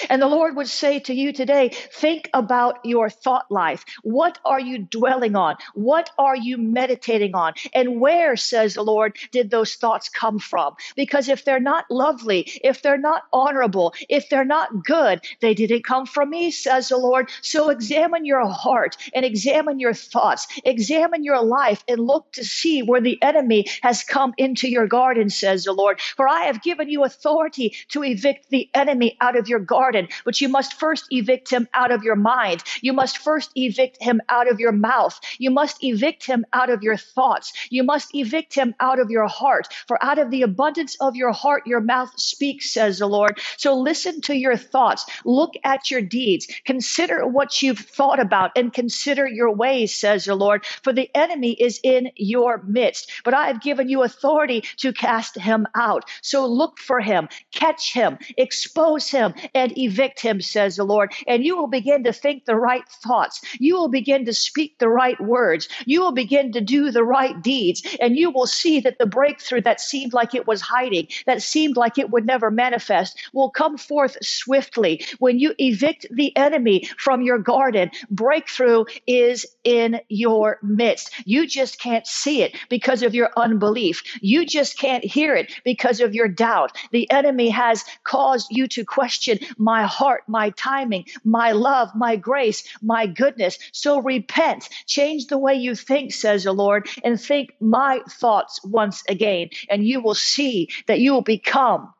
And 0.08 0.20
the 0.20 0.26
Lord 0.26 0.56
would 0.56 0.68
say 0.68 1.00
to 1.00 1.14
you 1.14 1.32
today, 1.32 1.68
think 1.68 2.30
about 2.32 2.84
your 2.84 3.10
thought 3.10 3.50
life. 3.50 3.84
What 4.02 4.38
are 4.44 4.60
you 4.60 4.78
dwelling 4.78 5.36
on? 5.36 5.56
What 5.74 6.10
are 6.18 6.36
you 6.36 6.58
meditating 6.58 7.34
on? 7.34 7.54
And 7.74 8.00
where, 8.00 8.36
says 8.36 8.74
the 8.74 8.82
Lord, 8.82 9.16
did 9.32 9.50
those 9.50 9.74
thoughts 9.74 10.08
come 10.08 10.38
from? 10.38 10.76
Because 10.96 11.28
if 11.28 11.44
they're 11.44 11.60
not 11.60 11.84
lovely, 11.90 12.40
if 12.62 12.82
they're 12.82 12.98
not 12.98 13.22
honorable, 13.32 13.94
if 14.08 14.28
they're 14.28 14.44
not 14.44 14.84
good, 14.84 15.20
they 15.40 15.54
didn't 15.54 15.84
come 15.84 16.06
from 16.06 16.30
me, 16.30 16.50
says 16.50 16.88
the 16.88 16.96
Lord. 16.96 17.30
So 17.42 17.68
examine 17.70 18.24
your 18.24 18.46
heart 18.46 18.96
and 19.14 19.24
examine 19.24 19.80
your 19.80 19.94
thoughts, 19.94 20.46
examine 20.64 21.24
your 21.24 21.42
life 21.42 21.84
and 21.88 22.00
look 22.00 22.32
to 22.32 22.44
see 22.44 22.82
where 22.82 23.00
the 23.00 23.22
enemy 23.22 23.66
has 23.82 24.02
come 24.02 24.34
into 24.38 24.68
your 24.68 24.86
garden, 24.86 25.30
says 25.30 25.64
the 25.64 25.72
Lord. 25.72 26.00
For 26.00 26.28
I 26.28 26.44
have 26.44 26.62
given 26.62 26.88
you 26.88 27.04
authority 27.04 27.74
to 27.88 28.02
evict 28.02 28.50
the 28.50 28.68
enemy 28.74 29.16
out 29.20 29.36
of 29.36 29.48
your 29.48 29.60
garden 29.60 29.73
garden, 29.74 30.06
but 30.24 30.40
you 30.40 30.48
must 30.48 30.74
first 30.74 31.06
evict 31.10 31.50
him 31.50 31.66
out 31.74 31.90
of 31.90 32.04
your 32.04 32.14
mind. 32.14 32.62
You 32.80 32.92
must 32.92 33.18
first 33.18 33.50
evict 33.56 34.00
him 34.00 34.20
out 34.28 34.48
of 34.48 34.60
your 34.60 34.70
mouth. 34.70 35.18
You 35.38 35.50
must 35.50 35.82
evict 35.82 36.24
him 36.24 36.46
out 36.52 36.70
of 36.70 36.84
your 36.84 36.96
thoughts. 36.96 37.52
You 37.70 37.82
must 37.82 38.14
evict 38.14 38.54
him 38.54 38.76
out 38.78 39.00
of 39.00 39.10
your 39.10 39.26
heart. 39.26 39.66
For 39.88 39.98
out 40.00 40.20
of 40.20 40.30
the 40.30 40.42
abundance 40.42 40.96
of 41.00 41.16
your 41.16 41.32
heart, 41.32 41.66
your 41.66 41.80
mouth 41.80 42.12
speaks, 42.16 42.72
says 42.72 43.00
the 43.00 43.08
Lord. 43.08 43.40
So 43.56 43.74
listen 43.74 44.20
to 44.28 44.36
your 44.36 44.56
thoughts. 44.56 45.06
Look 45.24 45.54
at 45.64 45.90
your 45.90 46.02
deeds. 46.02 46.46
Consider 46.64 47.26
what 47.26 47.60
you've 47.60 47.80
thought 47.96 48.20
about 48.20 48.52
and 48.54 48.72
consider 48.72 49.26
your 49.26 49.52
ways, 49.52 49.92
says 49.92 50.26
the 50.26 50.36
Lord. 50.36 50.64
For 50.84 50.92
the 50.92 51.10
enemy 51.16 51.52
is 51.52 51.80
in 51.82 52.10
your 52.14 52.62
midst. 52.62 53.10
But 53.24 53.34
I 53.34 53.48
have 53.48 53.60
given 53.60 53.88
you 53.88 54.04
authority 54.04 54.60
to 54.82 54.92
cast 54.92 55.36
him 55.36 55.66
out. 55.74 56.04
So 56.22 56.46
look 56.46 56.78
for 56.78 57.00
him, 57.00 57.28
catch 57.50 57.92
him, 57.92 58.18
expose 58.36 59.08
him, 59.10 59.34
and 59.54 59.63
evict 59.76 60.20
him, 60.20 60.40
says 60.40 60.76
the 60.76 60.84
Lord. 60.84 61.12
And 61.26 61.44
you 61.44 61.56
will 61.56 61.68
begin 61.68 62.04
to 62.04 62.12
think 62.12 62.44
the 62.44 62.56
right 62.56 62.86
thoughts. 62.88 63.40
You 63.58 63.76
will 63.76 63.88
begin 63.88 64.26
to 64.26 64.34
speak 64.34 64.78
the 64.78 64.88
right 64.88 65.20
words. 65.20 65.68
You 65.86 66.00
will 66.00 66.12
begin 66.12 66.52
to 66.52 66.60
do 66.60 66.90
the 66.90 67.04
right 67.04 67.40
deeds. 67.42 67.82
And 68.00 68.16
you 68.16 68.30
will 68.30 68.46
see 68.46 68.80
that 68.80 68.98
the 68.98 69.06
breakthrough 69.06 69.62
that 69.62 69.80
seemed 69.80 70.12
like 70.12 70.34
it 70.34 70.46
was 70.46 70.60
hiding, 70.60 71.08
that 71.26 71.42
seemed 71.42 71.76
like 71.76 71.98
it 71.98 72.10
would 72.10 72.26
never 72.26 72.50
manifest, 72.50 73.18
will 73.32 73.50
come 73.50 73.76
forth 73.78 74.16
swiftly. 74.22 75.04
When 75.18 75.38
you 75.38 75.54
evict 75.58 76.06
the 76.10 76.36
enemy 76.36 76.88
from 76.98 77.22
your 77.22 77.38
garden, 77.38 77.90
breakthrough 78.10 78.84
is 79.06 79.46
in 79.64 80.00
your 80.08 80.58
midst. 80.62 81.10
You 81.24 81.46
just 81.46 81.80
can't 81.80 82.06
see 82.06 82.42
it 82.42 82.56
because 82.68 83.02
of 83.02 83.14
your 83.14 83.30
unbelief. 83.36 84.02
You 84.20 84.46
just 84.46 84.78
can't 84.78 85.04
hear 85.04 85.34
it 85.34 85.52
because 85.64 86.00
of 86.00 86.14
your 86.14 86.28
doubt. 86.28 86.76
The 86.92 87.10
enemy 87.10 87.50
has 87.50 87.84
caused 88.04 88.48
you 88.50 88.66
to 88.68 88.84
question 88.84 89.38
my 89.58 89.84
heart, 89.84 90.22
my 90.28 90.50
timing, 90.50 91.06
my 91.24 91.52
love, 91.52 91.90
my 91.94 92.16
grace, 92.16 92.64
my 92.82 93.06
goodness. 93.06 93.58
So 93.72 94.00
repent, 94.00 94.68
change 94.86 95.26
the 95.26 95.38
way 95.38 95.54
you 95.54 95.74
think, 95.74 96.12
says 96.12 96.44
the 96.44 96.52
Lord, 96.52 96.88
and 97.02 97.20
think 97.20 97.52
my 97.60 98.00
thoughts 98.08 98.60
once 98.64 99.02
again. 99.08 99.50
And 99.68 99.86
you 99.86 100.00
will 100.00 100.14
see 100.14 100.68
that 100.86 101.00
you 101.00 101.12
will 101.12 101.22
become 101.22 101.92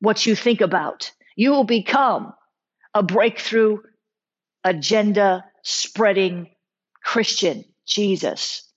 what 0.00 0.26
you 0.26 0.34
think 0.36 0.60
about. 0.60 1.12
You 1.36 1.50
will 1.50 1.64
become 1.64 2.34
a 2.94 3.02
breakthrough 3.02 3.78
agenda 4.64 5.44
spreading 5.62 6.50
Christian, 7.02 7.64
Jesus. 7.86 8.70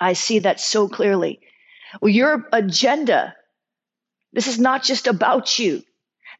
I 0.00 0.12
see 0.12 0.40
that 0.40 0.60
so 0.60 0.88
clearly. 0.88 1.40
Well, 2.00 2.10
your 2.10 2.46
agenda, 2.52 3.34
this 4.32 4.46
is 4.46 4.58
not 4.58 4.82
just 4.82 5.06
about 5.06 5.58
you. 5.58 5.82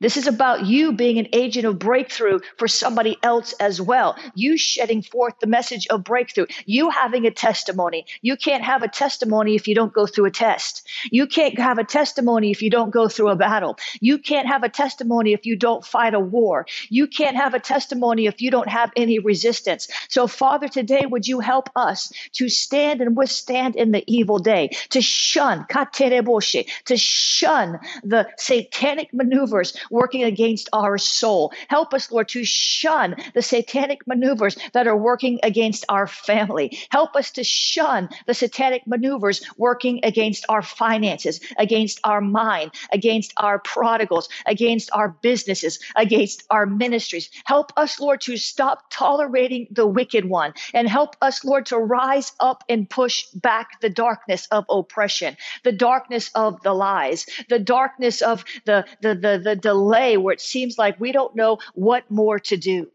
This 0.01 0.17
is 0.17 0.29
about 0.29 0.65
you 0.65 0.93
being 0.93 1.19
an 1.19 1.27
agent 1.33 1.67
of 1.67 1.81
breakthrough 1.81 2.39
for 2.57 2.69
somebody 2.69 3.19
else 3.21 3.53
as 3.55 3.81
well. 3.81 4.17
You 4.35 4.57
shedding 4.57 5.03
forth 5.03 5.35
the 5.41 5.49
message 5.49 5.89
of 5.89 6.05
breakthrough. 6.05 6.47
You 6.67 6.91
having 6.91 7.27
a 7.27 7.33
testimony. 7.33 8.07
You 8.23 8.37
can't 8.37 8.63
have 8.63 8.85
a 8.85 8.89
testimony 8.89 9.57
if 9.57 9.67
you 9.67 9.75
don't 9.75 9.93
go 9.93 10.07
through 10.07 10.27
a 10.27 10.31
test. 10.31 10.87
You 11.11 11.27
can't 11.27 11.59
have 11.59 11.79
a 11.79 11.85
testimony 11.85 12.53
if 12.53 12.63
you 12.63 12.71
don't 12.71 12.91
go 12.91 13.09
through 13.09 13.31
a 13.31 13.37
battle. 13.37 13.77
You 14.01 14.19
can't 14.19 14.47
have 14.47 14.63
a 14.63 14.69
testimony 14.69 15.33
if 15.33 15.47
you 15.47 15.57
don't 15.57 15.85
fight 15.85 16.15
a 16.15 16.21
war. 16.21 16.67
You 16.89 17.09
can't 17.09 17.37
have 17.37 17.55
a 17.55 17.61
testimony 17.61 18.27
if 18.27 18.41
you 18.41 18.53
don't 18.53 18.69
have 18.69 18.93
any 18.95 19.19
resistance. 19.19 19.89
So, 20.09 20.29
Father, 20.29 20.69
today, 20.69 21.07
would 21.07 21.27
you 21.27 21.41
help 21.41 21.71
us 21.75 22.13
to 22.35 22.49
stand 22.49 23.01
and 23.01 23.17
withstand 23.17 23.75
in 23.75 23.91
the 23.91 24.05
evil 24.07 24.39
day, 24.39 24.69
to 24.91 25.01
shun, 25.01 25.67
to 25.69 26.97
shun 26.97 27.81
the 28.05 28.29
satanic 28.37 29.13
maneuvers 29.13 29.77
working 29.91 30.25
against 30.25 30.69
our 30.73 30.99
soul. 30.99 31.53
Help 31.69 31.95
us, 31.95 32.11
Lord, 32.11 32.29
to 32.31 32.45
shun 32.45 33.17
the 33.35 33.43
satanic 33.43 34.07
maneuvers 34.07 34.57
that 34.73 34.87
are 34.87 34.97
working 34.97 35.41
against 35.43 35.85
our 35.89 36.07
family. 36.07 36.79
Help 36.91 37.17
us 37.17 37.31
to 37.33 37.45
shun 37.45 38.09
the 38.27 38.35
satanic 38.35 38.87
maneuvers 38.87 39.43
working 39.57 40.01
against 40.03 40.45
our 40.49 40.63
finances, 40.63 41.41
against 41.59 42.01
our 42.05 42.21
mind, 42.21 42.73
against 42.93 43.33
our 43.37 43.59
prodigals, 43.59 44.29
against 44.47 44.91
our 44.93 45.17
businesses, 45.23 45.79
against 45.97 46.45
our 46.51 46.67
ministries. 46.67 47.31
Help 47.45 47.73
us, 47.77 48.01
Lord, 48.01 48.21
to 48.23 48.37
stop 48.37 48.85
tolerating 48.91 49.69
the 49.71 49.87
wicked 49.87 50.25
one 50.25 50.53
and 50.75 50.89
help 50.89 51.17
us, 51.23 51.45
Lord, 51.45 51.67
to 51.67 51.79
rise 51.79 52.33
up 52.41 52.65
and 52.69 52.89
push 52.89 53.27
back 53.35 53.81
the 53.81 53.91
darkness 53.91 54.47
of 54.51 54.65
oppression, 54.69 55.37
the 55.65 55.73
darkness 55.73 56.31
of 56.35 56.63
the 56.63 56.73
lies, 56.73 57.27
the 57.49 57.59
darkness 57.59 58.23
of 58.23 58.45
the, 58.65 58.85
the, 59.01 59.15
the, 59.15 59.59
the 59.63 59.75
delay 59.79 60.17
where 60.17 60.35
it 60.35 60.41
seems 60.41 60.77
like 60.77 60.99
we 61.01 61.13
don't 61.13 61.37
know 61.37 61.59
what 61.75 62.11
more 62.11 62.39
to 62.39 62.57
do. 62.57 62.91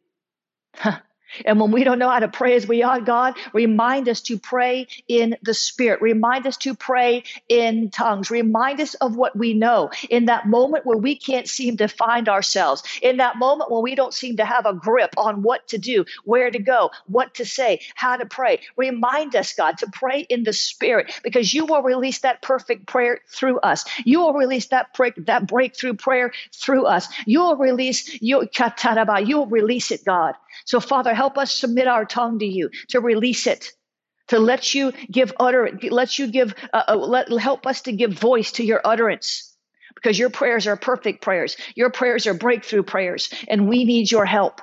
And 1.46 1.60
when 1.60 1.72
we 1.72 1.84
don't 1.84 2.00
know 2.00 2.10
how 2.10 2.20
to 2.20 2.28
pray 2.28 2.56
as 2.56 2.68
we 2.68 2.84
ought, 2.84 3.06
God, 3.06 3.36
remind 3.54 4.10
us 4.10 4.22
to 4.22 4.38
pray 4.38 4.88
in 5.08 5.36
the 5.42 5.54
Spirit. 5.54 6.02
Remind 6.02 6.48
us 6.48 6.58
to 6.58 6.76
pray 6.76 7.24
in 7.50 7.90
tongues. 7.90 8.30
Remind 8.32 8.80
us 8.82 8.94
of 8.96 9.16
what 9.16 9.36
we 9.36 9.54
know 9.54 9.92
in 10.10 10.26
that 10.26 10.48
moment 10.48 10.86
where 10.86 10.98
we 10.98 11.16
can't 11.16 11.48
seem 11.48 11.78
to 11.78 11.88
find 11.88 12.30
ourselves, 12.30 12.84
in 13.02 13.18
that 13.18 13.38
moment 13.38 13.72
when 13.72 13.82
we 13.84 13.96
don't 13.96 14.14
seem 14.14 14.38
to 14.38 14.46
have 14.46 14.66
a 14.66 14.74
grip 14.74 15.14
on 15.18 15.42
what 15.42 15.68
to 15.70 15.78
do, 15.78 16.06
where 16.26 16.50
to 16.50 16.60
go, 16.60 16.92
what 17.08 17.36
to 17.36 17.46
say, 17.46 17.80
how 17.96 18.18
to 18.18 18.26
pray. 18.26 18.60
Remind 18.78 19.36
us, 19.36 19.54
God, 19.54 19.78
to 19.80 19.88
pray 19.92 20.22
in 20.22 20.44
the 20.44 20.54
Spirit 20.54 21.20
because 21.24 21.54
you 21.54 21.66
will 21.66 21.82
release 21.82 22.20
that 22.20 22.42
perfect 22.42 22.88
prayer 22.88 23.20
through 23.28 23.60
us. 23.60 23.86
You 24.04 24.22
will 24.22 24.34
release 24.34 24.68
that 24.68 24.94
break, 24.94 25.14
that 25.26 25.48
breakthrough 25.48 25.94
prayer 25.94 26.32
through 26.52 26.86
us. 26.86 27.08
You 27.26 27.42
will 27.42 27.58
release 27.58 28.22
you, 28.22 28.48
you 29.26 29.38
will 29.38 29.48
release 29.48 29.92
it, 29.92 30.06
God. 30.06 30.36
So, 30.66 30.80
Father, 30.80 31.14
help 31.14 31.23
us 31.38 31.54
submit 31.54 31.88
our 31.88 32.06
tongue 32.06 32.40
to 32.40 32.46
you, 32.46 32.70
to 32.90 33.00
release 33.00 33.48
it, 33.48 33.72
to 34.28 34.40
let 34.40 34.74
you 34.74 34.92
give 35.12 35.34
utter, 35.40 35.80
let 35.90 36.18
you 36.18 36.28
give, 36.28 36.56
uh, 36.72 36.84
uh, 36.90 36.96
let 36.96 37.32
help 37.40 37.68
us 37.68 37.82
to 37.82 37.92
give 37.92 38.14
voice 38.14 38.54
to 38.54 38.64
your 38.64 38.82
utterance. 38.84 39.50
Because 39.96 40.18
your 40.18 40.30
prayers 40.30 40.68
are 40.68 40.76
perfect 40.76 41.22
prayers. 41.22 41.56
Your 41.76 41.90
prayers 41.90 42.28
are 42.28 42.34
breakthrough 42.34 42.84
prayers, 42.84 43.30
and 43.48 43.70
we 43.70 43.86
need 43.86 44.12
your 44.12 44.26
help. 44.26 44.60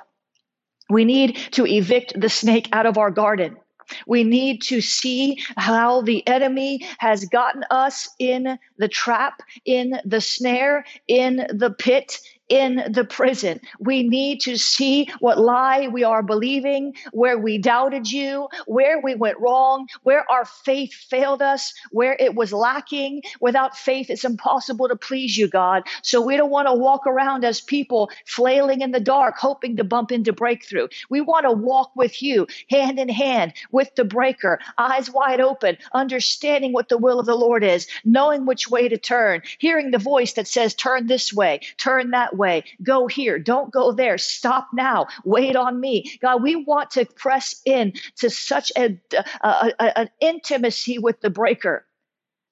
We 0.89 1.05
need 1.05 1.37
to 1.51 1.65
evict 1.65 2.19
the 2.19 2.29
snake 2.29 2.67
out 2.73 2.85
of 2.85 2.97
our 2.97 3.11
garden. 3.11 3.57
We 4.05 4.23
need 4.23 4.61
to 4.63 4.81
see 4.81 5.39
how 5.55 6.01
the 6.01 6.25
enemy 6.27 6.87
has 6.97 7.25
gotten 7.25 7.63
us 7.69 8.09
in 8.19 8.57
the 8.77 8.87
trap, 8.87 9.41
in 9.65 9.99
the 10.05 10.21
snare, 10.21 10.85
in 11.07 11.47
the 11.49 11.71
pit, 11.71 12.19
in 12.51 12.91
the 12.91 13.05
prison. 13.05 13.61
We 13.79 14.03
need 14.03 14.41
to 14.41 14.57
see 14.57 15.09
what 15.19 15.39
lie 15.39 15.87
we 15.87 16.03
are 16.03 16.21
believing, 16.21 16.95
where 17.13 17.37
we 17.37 17.57
doubted 17.57 18.11
you, 18.11 18.49
where 18.65 18.99
we 18.99 19.15
went 19.15 19.39
wrong, 19.39 19.87
where 20.03 20.29
our 20.29 20.43
faith 20.43 20.93
failed 20.93 21.41
us, 21.41 21.73
where 21.91 22.13
it 22.19 22.35
was 22.35 22.51
lacking. 22.51 23.21
Without 23.39 23.77
faith, 23.77 24.09
it's 24.09 24.25
impossible 24.25 24.89
to 24.89 24.97
please 24.97 25.37
you, 25.37 25.47
God. 25.47 25.83
So 26.03 26.21
we 26.21 26.35
don't 26.35 26.51
want 26.51 26.67
to 26.67 26.73
walk 26.73 27.07
around 27.07 27.45
as 27.45 27.61
people 27.61 28.11
flailing 28.25 28.81
in 28.81 28.91
the 28.91 28.99
dark, 28.99 29.35
hoping 29.37 29.77
to 29.77 29.85
bump 29.85 30.11
into 30.11 30.33
breakthrough. 30.33 30.89
We 31.09 31.21
want 31.21 31.45
to 31.45 31.51
walk 31.53 31.95
with 31.95 32.21
you 32.21 32.47
hand 32.69 32.99
in 32.99 33.07
hand 33.07 33.53
with 33.71 33.95
the 33.95 34.03
breaker, 34.03 34.59
eyes 34.77 35.09
wide 35.09 35.39
open, 35.39 35.77
understanding 35.93 36.73
what 36.73 36.89
the 36.89 36.97
will 36.97 37.19
of 37.19 37.25
the 37.25 37.35
Lord 37.35 37.63
is, 37.63 37.87
knowing 38.03 38.45
which 38.45 38.69
way 38.69 38.89
to 38.89 38.97
turn, 38.97 39.41
hearing 39.57 39.91
the 39.91 39.97
voice 39.97 40.33
that 40.33 40.49
says, 40.49 40.75
turn 40.75 41.07
this 41.07 41.31
way, 41.31 41.61
turn 41.77 42.11
that 42.11 42.35
way 42.35 42.40
way. 42.41 42.63
Go 42.83 43.07
here. 43.07 43.39
Don't 43.39 43.71
go 43.71 43.93
there. 43.93 44.17
Stop 44.17 44.69
now. 44.73 45.07
Wait 45.23 45.55
on 45.55 45.79
me. 45.79 46.19
God, 46.21 46.43
we 46.43 46.55
want 46.57 46.91
to 46.91 47.05
press 47.05 47.61
in 47.65 47.93
to 48.17 48.29
such 48.29 48.71
a, 48.77 48.99
a, 49.41 49.73
a, 49.79 49.99
an 49.99 50.09
intimacy 50.19 50.97
with 50.99 51.21
the 51.21 51.29
breaker 51.29 51.85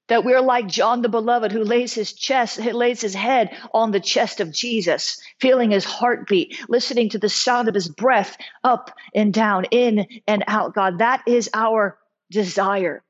that 0.10 0.26
we're 0.26 0.42
like 0.42 0.68
John 0.68 1.02
the 1.02 1.10
Beloved 1.10 1.52
who 1.52 1.64
lays 1.64 1.94
his 1.94 2.14
chest, 2.14 2.60
lays 2.60 3.02
his 3.02 3.16
head 3.16 3.56
on 3.74 3.92
the 3.92 4.00
chest 4.00 4.42
of 4.42 4.52
Jesus, 4.52 5.22
feeling 5.40 5.72
his 5.72 5.86
heartbeat, 5.86 6.60
listening 6.68 7.10
to 7.10 7.20
the 7.20 7.30
sound 7.30 7.68
of 7.70 7.76
his 7.76 7.88
breath 7.88 8.38
up 8.64 8.92
and 9.16 9.34
down, 9.34 9.66
in 9.66 10.08
and 10.28 10.44
out. 10.48 10.74
God, 10.74 11.00
that 11.00 11.24
is 11.28 11.50
our 11.54 11.98
desire 12.32 13.04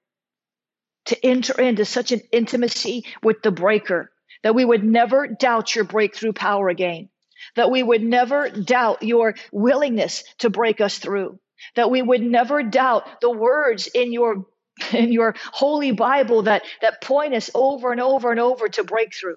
to 1.06 1.25
enter 1.25 1.60
into 1.60 1.86
such 1.86 2.12
an 2.12 2.21
intimacy 2.32 3.06
with 3.23 3.41
the 3.41 3.51
breaker 3.51 4.12
that 4.43 4.56
we 4.56 4.65
would 4.65 4.84
never 4.84 5.28
doubt 5.28 5.75
your 5.75 5.86
breakthrough 5.86 6.34
power 6.34 6.69
again, 6.69 7.10
that 7.56 7.71
we 7.71 7.84
would 7.84 8.04
never 8.04 8.49
doubt 8.49 9.04
your 9.04 9.36
willingness 9.52 10.23
to 10.39 10.49
break 10.49 10.82
us 10.82 10.97
through, 10.97 11.39
that 11.75 11.91
we 11.91 12.02
would 12.02 12.21
never 12.21 12.63
doubt 12.63 13.21
the 13.21 13.30
words 13.32 13.88
in 13.88 14.12
your 14.12 14.45
in 14.93 15.12
your 15.12 15.36
holy 15.52 15.91
bible 15.91 16.43
that 16.43 16.63
that 16.82 17.02
point 17.02 17.34
us 17.34 17.49
over 17.54 17.91
and 17.91 17.99
over 17.99 18.32
and 18.32 18.39
over 18.39 18.69
to 18.69 18.84
breakthrough 18.84 19.36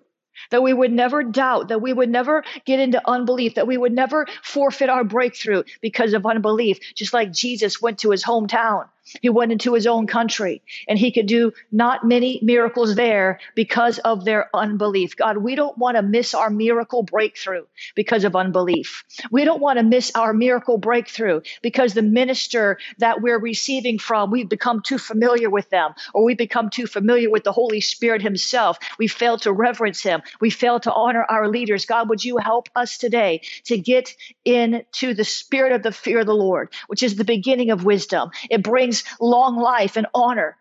that 0.51 0.63
we 0.63 0.73
would 0.73 0.93
never 0.93 1.23
doubt, 1.23 1.69
that 1.69 1.81
we 1.83 1.93
would 1.93 2.09
never 2.11 2.45
get 2.65 2.81
into 2.81 3.01
unbelief, 3.09 3.55
that 3.55 3.67
we 3.67 3.77
would 3.77 3.93
never 3.93 4.27
forfeit 4.43 4.89
our 4.89 5.05
breakthrough 5.05 5.63
because 5.81 6.15
of 6.15 6.27
unbelief, 6.27 6.79
just 6.95 7.13
like 7.13 7.33
Jesus 7.33 7.81
went 7.81 7.99
to 8.01 8.11
his 8.11 8.25
hometown 8.25 8.89
he 9.21 9.29
went 9.29 9.53
into 9.53 9.75
his 9.75 9.87
own 9.87 10.07
country 10.07 10.63
and 10.89 10.99
he 10.99 11.13
could 11.13 11.27
do 11.27 11.53
not 11.71 12.07
many 12.07 12.39
miracles 12.43 12.95
there 12.95 13.41
because 13.55 13.99
of 13.99 14.25
their 14.25 14.49
unbelief. 14.55 15.17
God, 15.17 15.39
we 15.39 15.55
don't 15.55 15.77
want 15.77 15.97
to 15.97 16.03
miss 16.03 16.35
our 16.35 16.51
miracle 16.51 17.03
breakthrough 17.03 17.65
because 17.95 18.25
of 18.25 18.37
unbelief. 18.37 19.05
We 19.31 19.45
don't 19.45 19.61
want 19.61 19.79
to 19.79 19.85
miss 19.85 20.13
our 20.15 20.33
miracle 20.33 20.79
breakthrough 20.79 21.41
because 21.63 21.95
the 21.95 22.03
minister 22.03 22.79
that 22.99 23.21
we're 23.21 23.39
receiving 23.39 23.99
from, 23.99 24.31
we've 24.31 24.49
become 24.49 24.83
too 24.83 24.99
familiar 24.99 25.51
with 25.51 25.69
them 25.71 25.95
or 26.15 26.25
we 26.25 26.35
become 26.35 26.71
too 26.71 26.87
familiar 26.87 27.31
with 27.31 27.45
the 27.45 27.53
Holy 27.53 27.81
Spirit 27.81 28.23
himself. 28.23 28.79
We 28.99 29.09
fail 29.09 29.39
to 29.39 29.53
reverence 29.53 30.03
him. 30.03 30.23
We 30.41 30.51
fail 30.51 30.81
to 30.81 30.93
honor 30.93 31.25
our 31.29 31.49
leaders. 31.49 31.87
God, 31.87 32.09
would 32.09 32.25
you 32.25 32.39
help 32.39 32.69
us 32.75 32.99
today 32.99 33.43
to 33.65 33.79
get 33.79 34.15
into 34.45 35.15
the 35.15 35.25
spirit 35.25 35.73
of 35.73 35.83
the 35.83 35.93
fear 35.93 36.21
of 36.21 36.27
the 36.27 36.35
Lord, 36.35 36.73
which 36.87 37.03
is 37.03 37.17
the 37.17 37.25
beginning 37.25 37.71
of 37.71 37.85
wisdom. 37.85 38.31
It 38.51 38.63
brings 38.63 39.02
long 39.21 39.57
life 39.57 39.97
and 39.97 40.07
honor. 40.15 40.57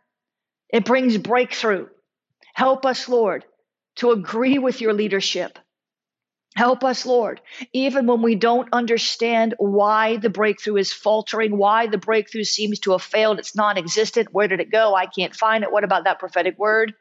It 0.69 0.85
brings 0.85 1.17
breakthrough. 1.17 1.87
Help 2.53 2.85
us, 2.85 3.07
Lord, 3.07 3.45
to 3.97 4.11
agree 4.11 4.57
with 4.59 4.81
your 4.81 4.93
leadership. 4.93 5.57
Help 6.55 6.83
us, 6.83 7.05
Lord, 7.05 7.39
even 7.71 8.07
when 8.07 8.21
we 8.21 8.35
don't 8.35 8.73
understand 8.73 9.55
why 9.57 10.17
the 10.17 10.29
breakthrough 10.29 10.75
is 10.75 10.91
faltering, 10.91 11.57
why 11.57 11.87
the 11.87 11.97
breakthrough 11.97 12.43
seems 12.43 12.79
to 12.79 12.91
have 12.91 13.01
failed, 13.01 13.39
it's 13.39 13.55
non 13.55 13.77
existent. 13.77 14.33
Where 14.33 14.49
did 14.49 14.59
it 14.59 14.71
go? 14.71 14.93
I 14.93 15.05
can't 15.05 15.33
find 15.33 15.63
it. 15.63 15.71
What 15.71 15.85
about 15.85 16.03
that 16.03 16.19
prophetic 16.19 16.59
word? 16.59 16.93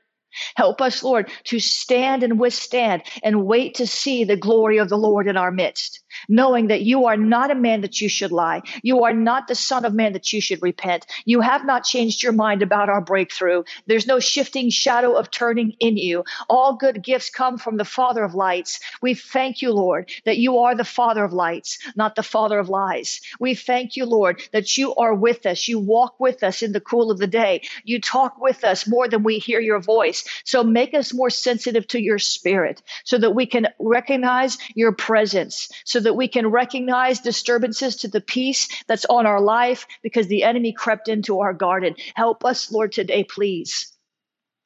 Help 0.55 0.81
us, 0.81 1.03
Lord, 1.03 1.29
to 1.45 1.59
stand 1.59 2.23
and 2.23 2.39
withstand 2.39 3.03
and 3.25 3.45
wait 3.45 3.77
to 3.77 3.87
see 3.89 4.23
the 4.23 4.37
glory 4.37 4.79
of 4.79 4.89
the 4.89 4.97
Lord 4.97 5.27
in 5.27 5.37
our 5.37 5.51
midst 5.51 6.01
knowing 6.29 6.69
that 6.69 6.83
you 6.83 7.07
are 7.07 7.17
not 7.17 7.51
a 7.51 7.55
man 7.55 7.83
that 7.83 8.01
you 8.01 8.09
should 8.09 8.33
lie. 8.33 8.63
You 8.83 9.05
are 9.05 9.13
not 9.13 9.49
the 9.49 9.55
son 9.55 9.85
of 9.85 9.95
man 9.95 10.13
that 10.13 10.33
you 10.33 10.41
should 10.41 10.63
repent. 10.63 11.07
You 11.25 11.41
have 11.41 11.65
not 11.65 11.85
changed 11.85 12.23
your 12.23 12.33
mind 12.33 12.63
about 12.63 12.89
our 12.89 13.01
breakthrough. 13.01 13.65
There's 13.87 14.07
no 14.07 14.21
shifting 14.21 14.71
shadow 14.71 15.15
of 15.15 15.31
turning 15.31 15.75
in 15.81 15.97
you. 15.97 16.25
All 16.49 16.75
good 16.77 17.03
gifts 17.03 17.31
come 17.31 17.59
from 17.59 17.77
the 17.77 17.85
Father 17.85 18.25
of 18.25 18.35
lights. 18.35 18.81
We 19.01 19.15
thank 19.15 19.63
you, 19.63 19.73
Lord, 19.73 20.11
that 20.25 20.39
you 20.39 20.59
are 20.59 20.75
the 20.75 20.85
Father 20.85 21.25
of 21.25 21.33
lights, 21.33 21.79
not 21.97 22.15
the 22.15 22.23
Father 22.23 22.59
of 22.59 22.69
lies. 22.69 23.21
We 23.39 23.55
thank 23.55 23.97
you, 23.97 24.07
Lord, 24.07 24.41
that 24.53 24.77
you 24.77 24.95
are 24.97 25.15
with 25.15 25.47
us. 25.47 25.69
You 25.69 25.79
walk 25.79 26.19
with 26.19 26.43
us 26.43 26.63
in 26.63 26.73
the 26.73 26.81
cool 26.81 27.11
of 27.11 27.19
the 27.19 27.27
day. 27.27 27.63
You 27.85 28.01
talk 28.01 28.41
with 28.41 28.65
us 28.65 28.87
more 28.87 29.09
than 29.09 29.23
we 29.23 29.39
hear 29.39 29.61
your 29.61 29.81
voice. 29.81 30.25
So 30.45 30.63
make 30.65 30.95
us 30.95 31.15
more 31.15 31.31
sensitive 31.31 31.87
to 31.89 32.01
your 32.01 32.19
spirit 32.19 32.83
so 33.05 33.19
that 33.19 33.35
we 33.35 33.47
can 33.47 33.69
recognize 33.79 34.59
your 34.75 34.93
presence, 34.93 35.69
so 35.85 36.00
that 36.01 36.17
we 36.17 36.29
can 36.29 36.49
recognize 36.49 37.21
disturbances 37.21 37.97
to 37.97 38.09
the 38.09 38.21
peace 38.21 38.69
that's 38.87 39.05
on 39.05 39.27
our 39.27 39.41
life 39.41 39.87
because 40.03 40.27
the 40.27 40.45
enemy 40.45 40.73
crept 40.73 41.09
into 41.09 41.41
our 41.41 41.53
garden. 41.53 41.97
Help 42.15 42.45
us, 42.45 42.73
Lord, 42.73 42.93
today, 42.93 43.25
please. 43.25 43.93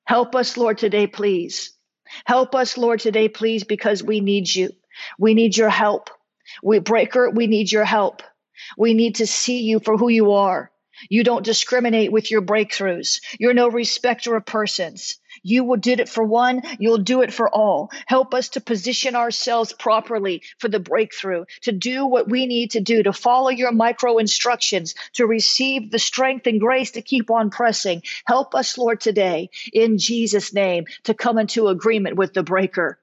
Help 0.05 0.35
us, 0.35 0.57
Lord, 0.57 0.79
today, 0.79 1.07
please. 1.07 1.73
Help 2.25 2.55
us, 2.55 2.77
Lord, 2.77 3.01
today, 3.01 3.29
please, 3.29 3.65
because 3.65 4.03
we 4.03 4.21
need 4.21 4.55
you. 4.55 4.71
We 5.19 5.35
need 5.35 5.57
your 5.57 5.71
help. 5.71 6.11
We 6.63 6.79
breaker, 6.79 7.31
we 7.31 7.47
need 7.47 7.73
your 7.73 7.85
help. 7.85 8.23
We 8.77 8.95
need 8.95 9.17
to 9.17 9.27
see 9.27 9.63
you 9.63 9.81
for 9.81 9.97
who 9.97 10.09
you 10.09 10.33
are. 10.33 10.71
You 11.09 11.25
don't 11.25 11.45
discriminate 11.45 12.13
with 12.13 12.31
your 12.31 12.43
breakthroughs. 12.43 13.21
You're 13.39 13.55
no 13.55 13.69
respecter 13.69 14.37
of 14.37 14.47
persons. 14.47 15.19
You 15.45 15.77
did 15.77 16.01
it 16.01 16.09
for 16.09 16.25
one, 16.25 16.63
you'll 16.79 16.99
do 16.99 17.21
it 17.21 17.33
for 17.33 17.49
all. 17.49 17.91
Help 18.07 18.33
us 18.33 18.49
to 18.51 18.63
position 18.63 19.15
ourselves 19.15 19.75
properly 19.75 20.43
for 20.59 20.69
the 20.69 20.81
breakthrough, 20.81 21.45
to 21.63 21.73
do 21.73 22.07
what 22.07 22.29
we 22.29 22.47
need 22.47 22.71
to 22.73 22.81
do, 22.81 23.03
to 23.03 23.13
follow 23.13 23.51
your 23.51 23.71
micro 23.71 24.17
instructions, 24.17 24.95
to 25.13 25.27
receive 25.27 25.91
the 25.91 25.99
strength 25.99 26.47
and 26.47 26.61
grace 26.61 26.93
to 26.93 27.03
keep 27.03 27.31
on 27.31 27.51
pressing. 27.51 28.03
Help 28.25 28.55
us, 28.55 28.79
Lord, 28.79 29.03
today, 29.03 29.51
in 29.73 29.99
Jesus' 29.99 30.55
name, 30.55 30.87
to 31.05 31.13
come 31.13 31.37
into 31.37 31.69
agreement 31.69 32.17
with 32.17 32.33
the 32.33 32.43
breaker. 32.43 32.99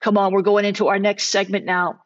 Come 0.00 0.18
on, 0.18 0.32
we're 0.32 0.42
going 0.42 0.66
into 0.66 0.88
our 0.88 0.98
next 0.98 1.28
segment 1.28 1.64
now 1.64 2.02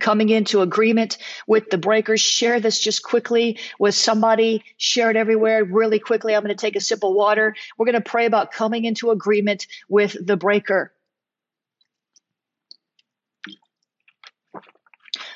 coming 0.00 0.28
into 0.28 0.60
agreement 0.60 1.18
with 1.46 1.70
the 1.70 1.78
breakers. 1.78 2.20
Share 2.20 2.60
this 2.60 2.78
just 2.78 3.02
quickly 3.02 3.58
with 3.78 3.94
somebody. 3.94 4.64
Share 4.76 5.10
it 5.10 5.16
everywhere 5.16 5.64
really 5.64 5.98
quickly. 5.98 6.34
I'm 6.34 6.42
going 6.42 6.54
to 6.54 6.60
take 6.60 6.76
a 6.76 6.80
sip 6.80 7.02
of 7.04 7.14
water. 7.14 7.54
We're 7.76 7.86
going 7.86 7.94
to 7.94 8.00
pray 8.00 8.26
about 8.26 8.52
coming 8.52 8.84
into 8.84 9.10
agreement 9.10 9.66
with 9.88 10.16
the 10.24 10.36
breaker. 10.36 10.92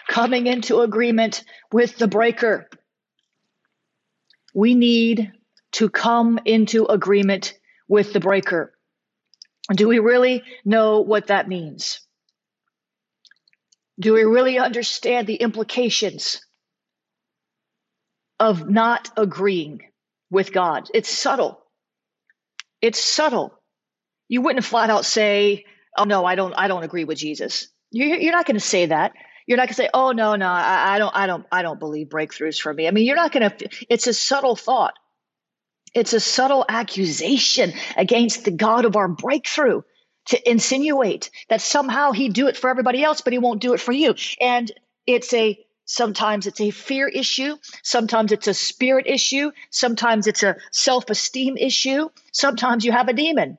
Coming 0.09 0.46
into 0.46 0.81
agreement 0.81 1.44
with 1.73 1.96
the 1.96 2.09
breaker. 2.09 2.68
We 4.55 4.75
need 4.75 5.33
to 5.73 5.88
come 5.88 6.40
into 6.44 6.87
agreement 6.87 7.55
with 7.87 8.12
the 8.12 8.20
breaker. 8.20 8.75
Do 9.73 9.87
we 9.87 10.01
really 10.01 10.42
know 10.64 11.01
what 11.01 11.29
that 11.29 11.49
means? 11.49 12.01
Do 14.01 14.15
we 14.15 14.23
really 14.25 14.59
understand 14.59 15.27
the 15.27 15.37
implications 15.37 16.41
of 18.41 18.69
not 18.69 19.11
agreeing 19.17 19.83
with 20.31 20.53
God? 20.53 20.89
It's 20.95 21.11
subtle. 21.11 21.63
It's 22.81 22.99
subtle. 22.99 23.55
You 24.29 24.41
wouldn't 24.41 24.65
flat 24.65 24.89
out 24.89 25.05
say, 25.05 25.67
"Oh 25.99 26.05
no, 26.05 26.25
I 26.25 26.35
don't. 26.35 26.55
I 26.57 26.69
don't 26.69 26.83
agree 26.83 27.05
with 27.05 27.19
Jesus." 27.19 27.69
You're 27.91 28.33
not 28.33 28.47
going 28.47 28.57
to 28.57 28.61
say 28.65 28.87
that. 28.87 29.13
You're 29.47 29.57
not 29.57 29.65
going 29.65 29.75
to 29.75 29.83
say, 29.83 29.91
"Oh 29.93 30.13
no, 30.13 30.37
no, 30.37 30.49
I, 30.49 30.99
don't. 30.99 31.15
I 31.15 31.27
don't. 31.27 31.47
I 31.53 31.63
don't 31.63 31.81
believe 31.81 32.09
breakthroughs 32.09 32.59
for 32.59 32.73
me." 32.73 32.89
I 32.89 32.93
mean, 32.93 33.05
you're 33.05 33.17
not 33.17 33.33
going 33.33 33.51
to. 33.51 33.69
It's 33.91 34.07
a 34.07 34.15
subtle 34.15 34.57
thought. 34.57 34.95
It's 35.93 36.13
a 36.13 36.21
subtle 36.21 36.65
accusation 36.69 37.73
against 37.97 38.45
the 38.45 38.53
God 38.53 38.85
of 38.85 38.97
our 38.97 39.09
breakthrough 39.09 39.83
to 40.31 40.51
insinuate 40.51 41.31
that 41.49 41.61
somehow 41.61 42.12
he'd 42.12 42.33
do 42.33 42.47
it 42.47 42.57
for 42.57 42.71
everybody 42.71 43.03
else, 43.03 43.21
but 43.21 43.33
he 43.33 43.38
won't 43.38 43.61
do 43.61 43.75
it 43.75 43.81
for 43.81 43.93
you. 43.93 44.14
And 44.40 44.71
it's 45.07 45.33
a 45.35 45.59
sometimes 45.85 46.47
it's 46.47 46.61
a 46.61 46.71
fear 46.71 47.09
issue, 47.09 47.57
sometimes 47.83 48.31
it's 48.31 48.47
a 48.47 48.55
spirit 48.55 49.07
issue, 49.09 49.51
sometimes 49.71 50.29
it's 50.29 50.45
a 50.45 50.57
self 50.71 51.11
esteem 51.11 51.57
issue, 51.57 52.09
sometimes 52.33 52.85
you 52.85 52.93
have 52.93 53.09
a 53.09 53.12
demon. 53.12 53.59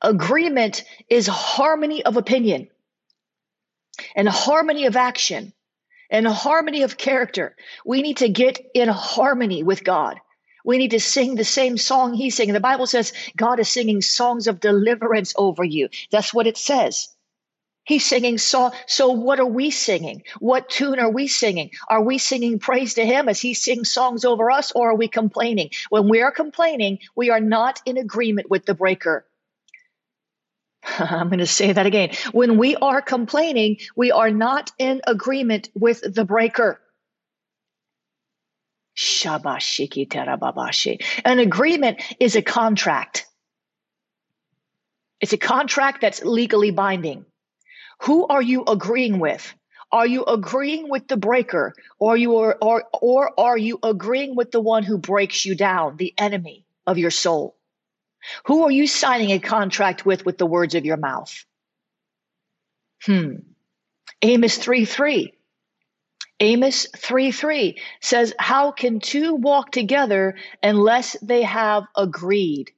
Agreement 0.00 0.84
is 1.10 1.26
harmony 1.26 2.04
of 2.04 2.16
opinion 2.16 2.68
and 4.16 4.28
harmony 4.28 4.86
of 4.86 4.96
action 4.96 5.52
and 6.10 6.26
harmony 6.26 6.82
of 6.82 6.96
character. 6.96 7.54
We 7.84 8.00
need 8.00 8.18
to 8.18 8.30
get 8.30 8.58
in 8.74 8.88
harmony 8.88 9.62
with 9.62 9.84
God. 9.84 10.20
We 10.64 10.78
need 10.78 10.90
to 10.92 11.00
sing 11.00 11.34
the 11.34 11.44
same 11.44 11.76
song 11.78 12.14
he's 12.14 12.36
singing. 12.36 12.54
The 12.54 12.60
Bible 12.60 12.86
says 12.86 13.12
God 13.36 13.60
is 13.60 13.70
singing 13.70 14.02
songs 14.02 14.46
of 14.46 14.60
deliverance 14.60 15.34
over 15.36 15.64
you. 15.64 15.88
That's 16.10 16.34
what 16.34 16.46
it 16.46 16.56
says. 16.56 17.08
He's 17.84 18.04
singing 18.04 18.36
song. 18.36 18.72
So 18.86 19.12
what 19.12 19.40
are 19.40 19.46
we 19.46 19.70
singing? 19.70 20.22
What 20.40 20.68
tune 20.68 20.98
are 20.98 21.10
we 21.10 21.26
singing? 21.26 21.70
Are 21.88 22.02
we 22.02 22.18
singing 22.18 22.58
praise 22.58 22.94
to 22.94 23.06
him 23.06 23.30
as 23.30 23.40
he 23.40 23.54
sings 23.54 23.90
songs 23.90 24.26
over 24.26 24.50
us 24.50 24.72
or 24.72 24.90
are 24.90 24.94
we 24.94 25.08
complaining? 25.08 25.70
When 25.88 26.06
we 26.08 26.20
are 26.20 26.30
complaining, 26.30 26.98
we 27.16 27.30
are 27.30 27.40
not 27.40 27.80
in 27.86 27.96
agreement 27.96 28.50
with 28.50 28.66
the 28.66 28.74
breaker. 28.74 29.24
I'm 30.98 31.28
going 31.28 31.38
to 31.38 31.46
say 31.46 31.72
that 31.72 31.86
again. 31.86 32.10
When 32.32 32.58
we 32.58 32.76
are 32.76 33.00
complaining, 33.00 33.78
we 33.96 34.12
are 34.12 34.30
not 34.30 34.70
in 34.78 35.00
agreement 35.06 35.70
with 35.74 36.02
the 36.14 36.26
breaker. 36.26 36.80
An 41.24 41.38
agreement 41.38 42.02
is 42.18 42.34
a 42.34 42.42
contract. 42.42 43.26
It's 45.20 45.32
a 45.32 45.38
contract 45.38 46.00
that's 46.00 46.22
legally 46.24 46.72
binding. 46.72 47.24
Who 48.02 48.26
are 48.26 48.42
you 48.42 48.64
agreeing 48.64 49.20
with? 49.20 49.54
Are 49.90 50.06
you 50.06 50.24
agreeing 50.24 50.90
with 50.90 51.08
the 51.08 51.16
breaker 51.16 51.74
or 51.98 52.16
you 52.16 52.36
are, 52.38 52.58
or, 52.60 52.84
or 52.92 53.40
are 53.40 53.56
you 53.56 53.78
agreeing 53.82 54.36
with 54.36 54.50
the 54.50 54.60
one 54.60 54.82
who 54.82 54.98
breaks 54.98 55.46
you 55.46 55.54
down, 55.54 55.96
the 55.96 56.12
enemy 56.18 56.64
of 56.86 56.98
your 56.98 57.10
soul? 57.10 57.56
Who 58.46 58.64
are 58.64 58.70
you 58.70 58.86
signing 58.86 59.30
a 59.30 59.38
contract 59.38 60.04
with 60.04 60.26
with 60.26 60.38
the 60.38 60.46
words 60.46 60.74
of 60.74 60.84
your 60.84 60.96
mouth? 60.96 61.44
Hmm. 63.04 63.36
Amos 64.22 64.58
3 64.58 64.84
3. 64.84 65.37
Amos 66.40 66.86
3 66.96 67.32
3 67.32 67.80
says, 68.00 68.34
How 68.38 68.70
can 68.70 69.00
two 69.00 69.34
walk 69.34 69.72
together 69.72 70.36
unless 70.62 71.16
they 71.20 71.42
have 71.42 71.84
agreed? 71.96 72.70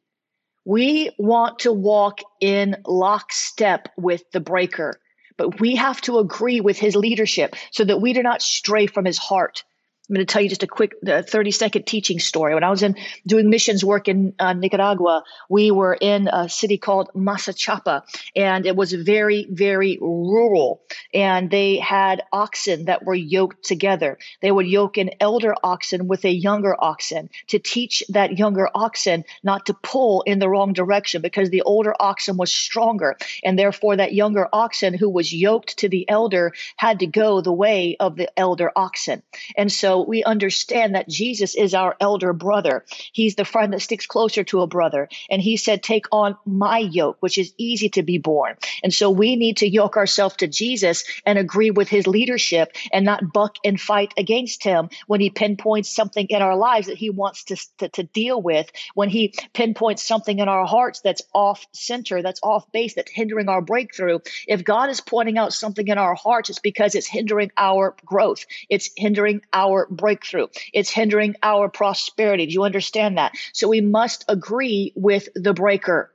We 0.64 1.10
want 1.18 1.60
to 1.60 1.72
walk 1.72 2.20
in 2.40 2.76
lockstep 2.86 3.88
with 3.96 4.22
the 4.32 4.40
breaker, 4.40 5.00
but 5.36 5.60
we 5.60 5.76
have 5.76 6.00
to 6.02 6.18
agree 6.18 6.60
with 6.60 6.78
his 6.78 6.96
leadership 6.96 7.56
so 7.70 7.84
that 7.84 8.00
we 8.00 8.12
do 8.12 8.22
not 8.22 8.42
stray 8.42 8.86
from 8.86 9.04
his 9.04 9.18
heart. 9.18 9.64
I'm 10.10 10.14
going 10.14 10.26
to 10.26 10.32
tell 10.32 10.42
you 10.42 10.48
just 10.48 10.64
a 10.64 10.66
quick 10.66 10.94
uh, 11.06 11.22
30 11.22 11.52
second 11.52 11.86
teaching 11.86 12.18
story. 12.18 12.52
When 12.54 12.64
I 12.64 12.70
was 12.70 12.82
in 12.82 12.96
doing 13.24 13.48
missions 13.48 13.84
work 13.84 14.08
in 14.08 14.34
uh, 14.40 14.54
Nicaragua, 14.54 15.22
we 15.48 15.70
were 15.70 15.96
in 15.98 16.26
a 16.26 16.48
city 16.48 16.78
called 16.78 17.10
Masachapa, 17.14 18.02
and 18.34 18.66
it 18.66 18.74
was 18.74 18.92
very, 18.92 19.46
very 19.48 19.98
rural. 20.00 20.82
And 21.14 21.48
they 21.48 21.76
had 21.78 22.24
oxen 22.32 22.86
that 22.86 23.04
were 23.04 23.14
yoked 23.14 23.64
together. 23.64 24.18
They 24.42 24.50
would 24.50 24.66
yoke 24.66 24.96
an 24.96 25.10
elder 25.20 25.54
oxen 25.62 26.08
with 26.08 26.24
a 26.24 26.32
younger 26.32 26.74
oxen 26.76 27.30
to 27.48 27.60
teach 27.60 28.02
that 28.08 28.36
younger 28.36 28.68
oxen 28.74 29.22
not 29.44 29.66
to 29.66 29.74
pull 29.74 30.22
in 30.22 30.40
the 30.40 30.48
wrong 30.48 30.72
direction 30.72 31.22
because 31.22 31.50
the 31.50 31.62
older 31.62 31.94
oxen 32.00 32.36
was 32.36 32.52
stronger. 32.52 33.16
And 33.44 33.56
therefore, 33.56 33.98
that 33.98 34.12
younger 34.12 34.48
oxen 34.52 34.92
who 34.92 35.08
was 35.08 35.32
yoked 35.32 35.78
to 35.78 35.88
the 35.88 36.08
elder 36.08 36.52
had 36.76 36.98
to 36.98 37.06
go 37.06 37.40
the 37.40 37.52
way 37.52 37.96
of 38.00 38.16
the 38.16 38.36
elder 38.36 38.72
oxen. 38.74 39.22
And 39.56 39.70
so 39.70 39.99
we 40.08 40.24
understand 40.24 40.94
that 40.94 41.08
Jesus 41.08 41.54
is 41.54 41.74
our 41.74 41.96
elder 42.00 42.32
brother. 42.32 42.84
He's 43.12 43.34
the 43.34 43.44
friend 43.44 43.72
that 43.72 43.82
sticks 43.82 44.06
closer 44.06 44.44
to 44.44 44.62
a 44.62 44.66
brother. 44.66 45.08
And 45.28 45.40
he 45.42 45.56
said, 45.56 45.82
Take 45.82 46.06
on 46.12 46.36
my 46.44 46.78
yoke, 46.78 47.18
which 47.20 47.38
is 47.38 47.52
easy 47.58 47.88
to 47.90 48.02
be 48.02 48.18
borne. 48.18 48.56
And 48.82 48.92
so 48.92 49.10
we 49.10 49.36
need 49.36 49.58
to 49.58 49.68
yoke 49.68 49.96
ourselves 49.96 50.36
to 50.36 50.46
Jesus 50.46 51.04
and 51.24 51.38
agree 51.38 51.70
with 51.70 51.88
his 51.88 52.06
leadership 52.06 52.76
and 52.92 53.04
not 53.04 53.32
buck 53.32 53.56
and 53.64 53.80
fight 53.80 54.14
against 54.16 54.64
him 54.64 54.90
when 55.06 55.20
he 55.20 55.30
pinpoints 55.30 55.90
something 55.90 56.26
in 56.28 56.42
our 56.42 56.56
lives 56.56 56.86
that 56.86 56.96
he 56.96 57.10
wants 57.10 57.44
to, 57.44 57.56
to, 57.78 57.88
to 57.88 58.02
deal 58.02 58.40
with, 58.40 58.70
when 58.94 59.08
he 59.08 59.34
pinpoints 59.52 60.02
something 60.02 60.38
in 60.38 60.48
our 60.48 60.66
hearts 60.66 61.00
that's 61.00 61.22
off 61.34 61.66
center, 61.72 62.22
that's 62.22 62.40
off 62.42 62.70
base, 62.72 62.94
that's 62.94 63.10
hindering 63.10 63.48
our 63.48 63.60
breakthrough. 63.60 64.18
If 64.46 64.64
God 64.64 64.90
is 64.90 65.00
pointing 65.00 65.38
out 65.38 65.52
something 65.52 65.86
in 65.86 65.98
our 65.98 66.14
hearts, 66.14 66.50
it's 66.50 66.58
because 66.58 66.94
it's 66.94 67.06
hindering 67.06 67.50
our 67.56 67.94
growth, 68.04 68.46
it's 68.68 68.90
hindering 68.96 69.42
our 69.52 69.86
breakthrough. 69.90 70.46
It's 70.72 70.90
hindering 70.90 71.36
our 71.42 71.68
prosperity. 71.68 72.46
Do 72.46 72.52
you 72.52 72.64
understand 72.64 73.18
that? 73.18 73.32
So 73.52 73.68
we 73.68 73.80
must 73.80 74.24
agree 74.28 74.92
with 74.96 75.28
the 75.34 75.52
breaker. 75.52 76.10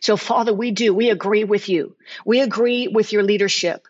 So, 0.00 0.16
Father, 0.16 0.54
we 0.54 0.70
do. 0.70 0.94
We 0.94 1.10
agree 1.10 1.44
with 1.44 1.68
you. 1.68 1.96
We 2.24 2.40
agree 2.40 2.88
with 2.88 3.12
your 3.12 3.22
leadership. 3.22 3.86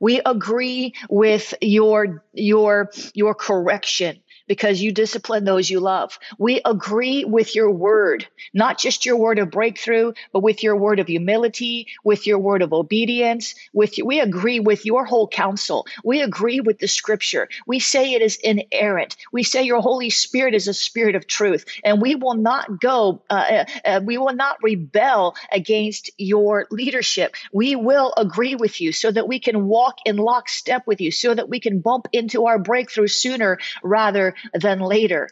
We 0.00 0.20
agree 0.24 0.94
with 1.10 1.54
your 1.60 2.24
your 2.32 2.90
your 3.12 3.34
correction 3.34 4.22
because 4.46 4.80
you 4.80 4.92
discipline 4.92 5.44
those 5.44 5.70
you 5.70 5.80
love. 5.80 6.18
We 6.38 6.60
agree 6.64 7.24
with 7.24 7.54
your 7.54 7.70
word, 7.70 8.26
not 8.52 8.78
just 8.78 9.06
your 9.06 9.16
word 9.16 9.38
of 9.38 9.50
breakthrough, 9.50 10.12
but 10.32 10.40
with 10.40 10.62
your 10.62 10.76
word 10.76 10.98
of 10.98 11.06
humility, 11.06 11.88
with 12.02 12.26
your 12.26 12.38
word 12.38 12.62
of 12.62 12.72
obedience, 12.72 13.54
with 13.72 13.94
we 14.04 14.20
agree 14.20 14.60
with 14.60 14.84
your 14.84 15.04
whole 15.04 15.28
counsel. 15.28 15.86
We 16.04 16.22
agree 16.22 16.60
with 16.60 16.78
the 16.78 16.88
scripture. 16.88 17.48
We 17.66 17.78
say 17.78 18.12
it 18.14 18.22
is 18.22 18.36
inerrant. 18.36 19.16
We 19.32 19.42
say 19.42 19.62
your 19.62 19.80
Holy 19.80 20.10
Spirit 20.10 20.54
is 20.54 20.68
a 20.68 20.74
spirit 20.74 21.14
of 21.14 21.26
truth, 21.26 21.64
and 21.84 22.00
we 22.00 22.14
will 22.14 22.34
not 22.34 22.80
go, 22.80 23.22
uh, 23.30 23.34
uh, 23.34 23.64
uh 23.84 24.00
we 24.04 24.18
will 24.18 24.34
not 24.34 24.58
rebel 24.62 25.36
against 25.50 26.10
your 26.18 26.66
leadership. 26.70 27.34
We 27.52 27.76
will 27.76 28.12
agree 28.16 28.54
with 28.54 28.80
you 28.80 28.92
so 28.92 29.10
that 29.10 29.28
we 29.28 29.38
can 29.40 29.66
walk 29.66 29.96
in 30.04 30.16
lockstep 30.16 30.86
with 30.86 31.00
you, 31.00 31.10
so 31.10 31.34
that 31.34 31.48
we 31.48 31.60
can 31.60 31.80
bump 31.80 32.08
into 32.12 32.46
our 32.46 32.58
breakthrough 32.58 33.06
sooner 33.06 33.58
rather 33.82 34.33
than 34.52 34.80
later. 34.80 35.28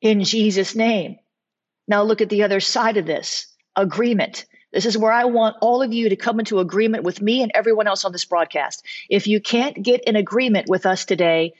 In 0.00 0.24
Jesus' 0.24 0.74
name. 0.74 1.18
Now 1.86 2.02
look 2.02 2.20
at 2.20 2.28
the 2.28 2.42
other 2.42 2.60
side 2.60 2.96
of 2.96 3.06
this 3.06 3.46
agreement. 3.74 4.44
This 4.72 4.84
is 4.84 4.98
where 4.98 5.12
I 5.12 5.24
want 5.24 5.56
all 5.62 5.82
of 5.82 5.92
you 5.92 6.10
to 6.10 6.16
come 6.16 6.38
into 6.38 6.58
agreement 6.58 7.04
with 7.04 7.22
me 7.22 7.42
and 7.42 7.50
everyone 7.54 7.86
else 7.86 8.04
on 8.04 8.12
this 8.12 8.26
broadcast. 8.26 8.84
If 9.08 9.26
you 9.26 9.40
can't 9.40 9.82
get 9.82 10.04
in 10.04 10.16
agreement 10.16 10.66
with 10.68 10.84
us 10.84 11.06
today, 11.06 11.54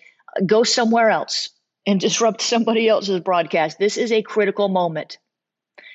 go 0.44 0.62
somewhere 0.62 1.08
else 1.08 1.48
and 1.86 1.98
disrupt 1.98 2.42
somebody 2.42 2.86
else's 2.88 3.20
broadcast. 3.20 3.78
This 3.78 3.96
is 3.96 4.12
a 4.12 4.22
critical 4.22 4.68
moment. 4.68 5.18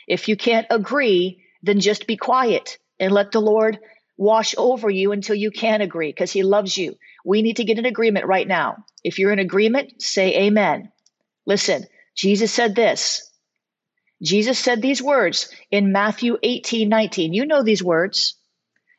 If 0.07 0.27
you 0.27 0.35
can't 0.35 0.65
agree, 0.71 1.43
then 1.61 1.79
just 1.79 2.07
be 2.07 2.17
quiet 2.17 2.79
and 2.99 3.11
let 3.11 3.31
the 3.31 3.41
Lord 3.41 3.79
wash 4.17 4.55
over 4.57 4.89
you 4.89 5.11
until 5.11 5.35
you 5.35 5.51
can 5.51 5.81
agree 5.81 6.09
because 6.09 6.31
he 6.31 6.43
loves 6.43 6.77
you. 6.77 6.95
We 7.23 7.41
need 7.41 7.57
to 7.57 7.63
get 7.63 7.79
an 7.79 7.85
agreement 7.85 8.25
right 8.25 8.47
now. 8.47 8.85
If 9.03 9.19
you're 9.19 9.31
in 9.31 9.39
agreement, 9.39 10.01
say 10.01 10.45
amen. 10.45 10.91
Listen, 11.45 11.85
Jesus 12.15 12.51
said 12.51 12.75
this. 12.75 13.29
Jesus 14.21 14.57
said 14.57 14.81
these 14.81 15.01
words 15.01 15.53
in 15.69 15.91
Matthew 15.91 16.37
18, 16.41 16.87
19. 16.87 17.33
You 17.33 17.45
know 17.45 17.63
these 17.63 17.83
words. 17.83 18.35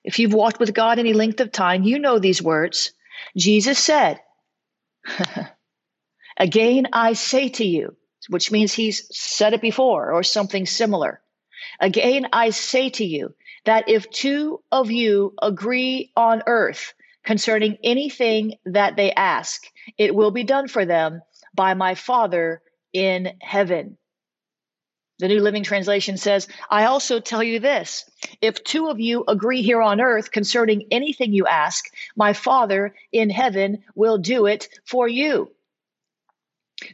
If 0.02 0.18
you've 0.18 0.34
walked 0.34 0.60
with 0.60 0.74
God 0.74 0.98
any 0.98 1.14
length 1.14 1.40
of 1.40 1.50
time, 1.50 1.82
you 1.82 1.98
know 1.98 2.18
these 2.18 2.42
words. 2.42 2.92
Jesus 3.36 3.78
said, 3.78 4.20
Again, 6.36 6.88
I 6.92 7.14
say 7.14 7.48
to 7.50 7.64
you, 7.64 7.96
which 8.28 8.50
means 8.50 8.72
he's 8.72 9.06
said 9.16 9.54
it 9.54 9.62
before 9.62 10.12
or 10.12 10.22
something 10.22 10.66
similar. 10.66 11.20
Again, 11.80 12.26
I 12.32 12.50
say 12.50 12.90
to 12.90 13.04
you 13.04 13.34
that 13.64 13.88
if 13.88 14.10
two 14.10 14.60
of 14.70 14.90
you 14.90 15.34
agree 15.40 16.12
on 16.16 16.42
earth 16.46 16.92
concerning 17.24 17.78
anything 17.82 18.54
that 18.66 18.96
they 18.96 19.12
ask, 19.12 19.62
it 19.98 20.14
will 20.14 20.30
be 20.30 20.44
done 20.44 20.68
for 20.68 20.84
them 20.84 21.22
by 21.54 21.74
my 21.74 21.94
Father 21.94 22.62
in 22.92 23.32
heaven. 23.40 23.96
The 25.18 25.28
New 25.28 25.40
Living 25.40 25.62
Translation 25.62 26.16
says, 26.16 26.48
I 26.68 26.86
also 26.86 27.20
tell 27.20 27.42
you 27.42 27.60
this 27.60 28.04
if 28.40 28.64
two 28.64 28.88
of 28.88 29.00
you 29.00 29.24
agree 29.26 29.62
here 29.62 29.80
on 29.80 30.00
earth 30.00 30.30
concerning 30.32 30.88
anything 30.90 31.32
you 31.32 31.46
ask, 31.46 31.84
my 32.16 32.32
Father 32.32 32.94
in 33.12 33.30
heaven 33.30 33.84
will 33.94 34.18
do 34.18 34.46
it 34.46 34.68
for 34.84 35.06
you. 35.06 35.50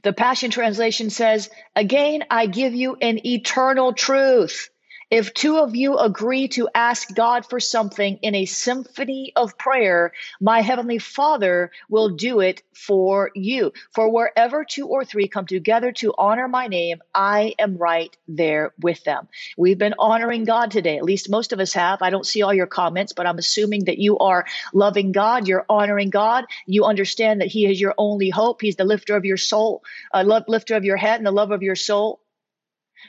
The 0.02 0.12
Passion 0.12 0.50
Translation 0.50 1.10
says, 1.10 1.50
Again, 1.74 2.24
I 2.30 2.46
give 2.46 2.74
you 2.74 2.96
an 3.00 3.26
eternal 3.26 3.94
truth. 3.94 4.69
If 5.10 5.34
two 5.34 5.58
of 5.58 5.74
you 5.74 5.98
agree 5.98 6.46
to 6.48 6.68
ask 6.72 7.12
God 7.12 7.44
for 7.44 7.58
something 7.58 8.18
in 8.22 8.36
a 8.36 8.44
symphony 8.44 9.32
of 9.34 9.58
prayer, 9.58 10.12
my 10.40 10.60
heavenly 10.60 10.98
Father 10.98 11.72
will 11.88 12.10
do 12.10 12.38
it 12.38 12.62
for 12.72 13.32
you. 13.34 13.72
For 13.92 14.08
wherever 14.08 14.64
two 14.64 14.86
or 14.86 15.04
three 15.04 15.26
come 15.26 15.46
together 15.46 15.90
to 15.94 16.14
honor 16.16 16.46
my 16.46 16.68
name, 16.68 17.02
I 17.12 17.56
am 17.58 17.76
right 17.76 18.16
there 18.28 18.72
with 18.80 19.02
them. 19.02 19.26
We've 19.58 19.76
been 19.76 19.96
honoring 19.98 20.44
God 20.44 20.70
today. 20.70 20.96
At 20.96 21.04
least 21.04 21.28
most 21.28 21.52
of 21.52 21.58
us 21.58 21.72
have. 21.72 22.02
I 22.02 22.10
don't 22.10 22.24
see 22.26 22.42
all 22.42 22.54
your 22.54 22.68
comments, 22.68 23.12
but 23.12 23.26
I'm 23.26 23.38
assuming 23.38 23.86
that 23.86 23.98
you 23.98 24.18
are 24.18 24.46
loving 24.72 25.10
God. 25.10 25.48
You're 25.48 25.66
honoring 25.68 26.10
God. 26.10 26.44
You 26.66 26.84
understand 26.84 27.40
that 27.40 27.48
He 27.48 27.66
is 27.66 27.80
your 27.80 27.94
only 27.98 28.30
hope. 28.30 28.60
He's 28.60 28.76
the 28.76 28.84
lifter 28.84 29.16
of 29.16 29.24
your 29.24 29.36
soul, 29.36 29.82
uh, 30.14 30.22
lifter 30.46 30.76
of 30.76 30.84
your 30.84 30.96
head 30.96 31.18
and 31.18 31.26
the 31.26 31.32
love 31.32 31.50
of 31.50 31.64
your 31.64 31.74
soul. 31.74 32.20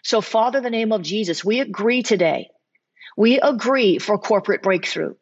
So, 0.04 0.22
Father, 0.22 0.60
in 0.60 0.64
the 0.64 0.70
name 0.70 0.92
of 0.92 1.02
Jesus, 1.02 1.44
we 1.46 1.60
agree 1.60 2.04
today. 2.04 2.50
We 3.18 3.40
agree 3.40 4.00
for 4.00 4.18
corporate 4.18 4.64
breakthrough. 4.64 5.16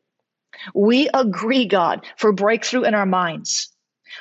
We 0.73 1.09
agree, 1.13 1.65
God, 1.65 2.05
for 2.17 2.31
breakthrough 2.31 2.83
in 2.83 2.95
our 2.95 3.05
minds. 3.05 3.73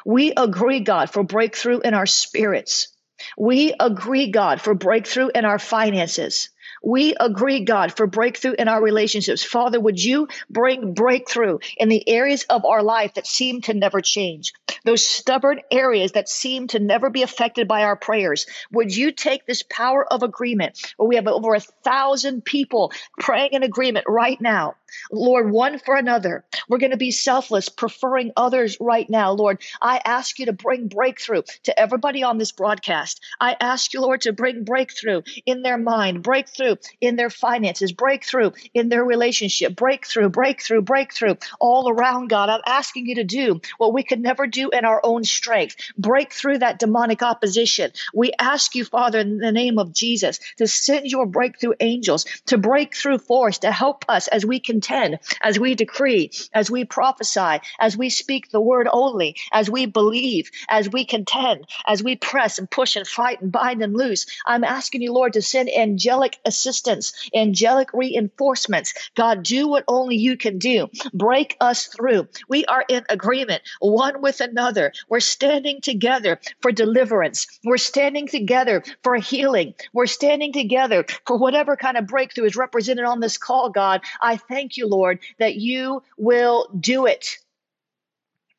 We 0.04 0.32
agree, 0.36 0.80
God, 0.80 1.10
for 1.10 1.22
breakthrough 1.22 1.80
in 1.80 1.94
our 1.94 2.06
spirits. 2.06 2.88
We 3.36 3.74
agree, 3.78 4.30
God, 4.30 4.60
for 4.60 4.74
breakthrough 4.74 5.28
in 5.34 5.44
our 5.44 5.58
finances. 5.58 6.50
We 6.82 7.14
agree, 7.18 7.64
God, 7.64 7.96
for 7.96 8.06
breakthrough 8.06 8.54
in 8.58 8.68
our 8.68 8.82
relationships. 8.82 9.42
Father, 9.42 9.80
would 9.80 10.02
you 10.02 10.28
bring 10.48 10.94
breakthrough 10.94 11.58
in 11.76 11.88
the 11.88 12.08
areas 12.08 12.44
of 12.48 12.64
our 12.64 12.82
life 12.82 13.14
that 13.14 13.26
seem 13.26 13.60
to 13.62 13.74
never 13.74 14.00
change? 14.00 14.52
Those 14.84 15.06
stubborn 15.06 15.60
areas 15.70 16.12
that 16.12 16.28
seem 16.28 16.68
to 16.68 16.78
never 16.78 17.10
be 17.10 17.22
affected 17.22 17.68
by 17.68 17.82
our 17.84 17.96
prayers. 17.96 18.46
Would 18.72 18.96
you 18.96 19.12
take 19.12 19.44
this 19.44 19.62
power 19.62 20.10
of 20.10 20.22
agreement 20.22 20.78
where 20.96 21.08
we 21.08 21.16
have 21.16 21.26
over 21.26 21.54
a 21.54 21.60
thousand 21.60 22.44
people 22.44 22.92
praying 23.18 23.50
in 23.52 23.62
agreement 23.62 24.06
right 24.08 24.40
now? 24.40 24.76
Lord, 25.10 25.50
one 25.50 25.78
for 25.78 25.96
another. 25.96 26.44
We're 26.68 26.78
going 26.78 26.92
to 26.92 26.96
be 26.96 27.10
selfless, 27.10 27.68
preferring 27.68 28.32
others 28.36 28.76
right 28.80 29.08
now. 29.08 29.32
Lord, 29.32 29.62
I 29.80 30.00
ask 30.04 30.38
you 30.38 30.46
to 30.46 30.52
bring 30.52 30.88
breakthrough 30.88 31.42
to 31.64 31.78
everybody 31.78 32.22
on 32.22 32.38
this 32.38 32.52
broadcast. 32.52 33.20
I 33.40 33.56
ask 33.60 33.92
you, 33.92 34.00
Lord, 34.00 34.22
to 34.22 34.32
bring 34.32 34.64
breakthrough 34.64 35.22
in 35.46 35.62
their 35.62 35.78
mind, 35.78 36.22
breakthrough 36.22 36.76
in 37.00 37.16
their 37.16 37.30
finances, 37.30 37.92
breakthrough 37.92 38.50
in 38.74 38.88
their 38.88 39.04
relationship, 39.04 39.76
breakthrough, 39.76 40.28
breakthrough, 40.28 40.82
breakthrough 40.82 41.34
all 41.60 41.90
around, 41.90 42.28
God. 42.28 42.48
I'm 42.48 42.60
asking 42.66 43.06
you 43.06 43.16
to 43.16 43.24
do 43.24 43.60
what 43.78 43.92
we 43.92 44.02
could 44.02 44.20
never 44.20 44.46
do 44.46 44.70
in 44.70 44.84
our 44.84 45.00
own 45.04 45.24
strength. 45.24 45.76
Break 45.96 46.32
through 46.32 46.58
that 46.58 46.78
demonic 46.78 47.22
opposition. 47.22 47.92
We 48.14 48.32
ask 48.38 48.74
you, 48.74 48.84
Father, 48.84 49.20
in 49.20 49.38
the 49.38 49.52
name 49.52 49.78
of 49.78 49.92
Jesus, 49.92 50.40
to 50.56 50.66
send 50.66 51.06
your 51.06 51.26
breakthrough 51.26 51.74
angels 51.80 52.24
to 52.46 52.58
break 52.58 52.94
through 52.94 53.18
for 53.18 53.48
us, 53.48 53.58
to 53.58 53.72
help 53.72 54.04
us 54.08 54.28
as 54.28 54.44
we 54.44 54.60
can 54.60 54.77
contend, 54.78 55.18
as 55.40 55.58
we 55.58 55.74
decree, 55.74 56.30
as 56.54 56.70
we 56.70 56.84
prophesy, 56.84 57.58
as 57.80 57.96
we 57.96 58.10
speak 58.10 58.50
the 58.50 58.60
word 58.60 58.86
only, 58.92 59.34
as 59.52 59.68
we 59.68 59.86
believe, 59.86 60.50
as 60.68 60.88
we 60.88 61.04
contend, 61.04 61.66
as 61.86 62.00
we 62.00 62.14
press 62.14 62.58
and 62.58 62.70
push 62.70 62.94
and 62.94 63.06
fight 63.06 63.40
and 63.40 63.50
bind 63.50 63.82
and 63.82 63.96
loose. 63.96 64.26
I'm 64.46 64.62
asking 64.62 65.02
you, 65.02 65.12
Lord, 65.12 65.32
to 65.32 65.42
send 65.42 65.68
angelic 65.68 66.38
assistance, 66.44 67.12
angelic 67.34 67.88
reinforcements. 67.92 68.94
God, 69.16 69.42
do 69.42 69.66
what 69.66 69.84
only 69.88 70.16
you 70.16 70.36
can 70.36 70.58
do. 70.58 70.88
Break 71.12 71.56
us 71.60 71.86
through. 71.86 72.28
We 72.48 72.64
are 72.66 72.84
in 72.88 73.04
agreement 73.08 73.62
one 73.80 74.22
with 74.22 74.40
another. 74.40 74.92
We're 75.08 75.18
standing 75.18 75.80
together 75.80 76.38
for 76.60 76.70
deliverance. 76.70 77.48
We're 77.64 77.78
standing 77.78 78.28
together 78.28 78.84
for 79.02 79.16
healing. 79.16 79.74
We're 79.92 80.06
standing 80.06 80.52
together 80.52 81.04
for 81.26 81.36
whatever 81.36 81.76
kind 81.76 81.96
of 81.96 82.06
breakthrough 82.06 82.44
is 82.44 82.56
represented 82.56 83.04
on 83.04 83.18
this 83.18 83.38
call, 83.38 83.70
God. 83.70 84.02
I 84.20 84.36
thank 84.36 84.67
you, 84.76 84.86
Lord, 84.86 85.20
that 85.38 85.56
you 85.56 86.02
will 86.16 86.68
do 86.78 87.06
it 87.06 87.38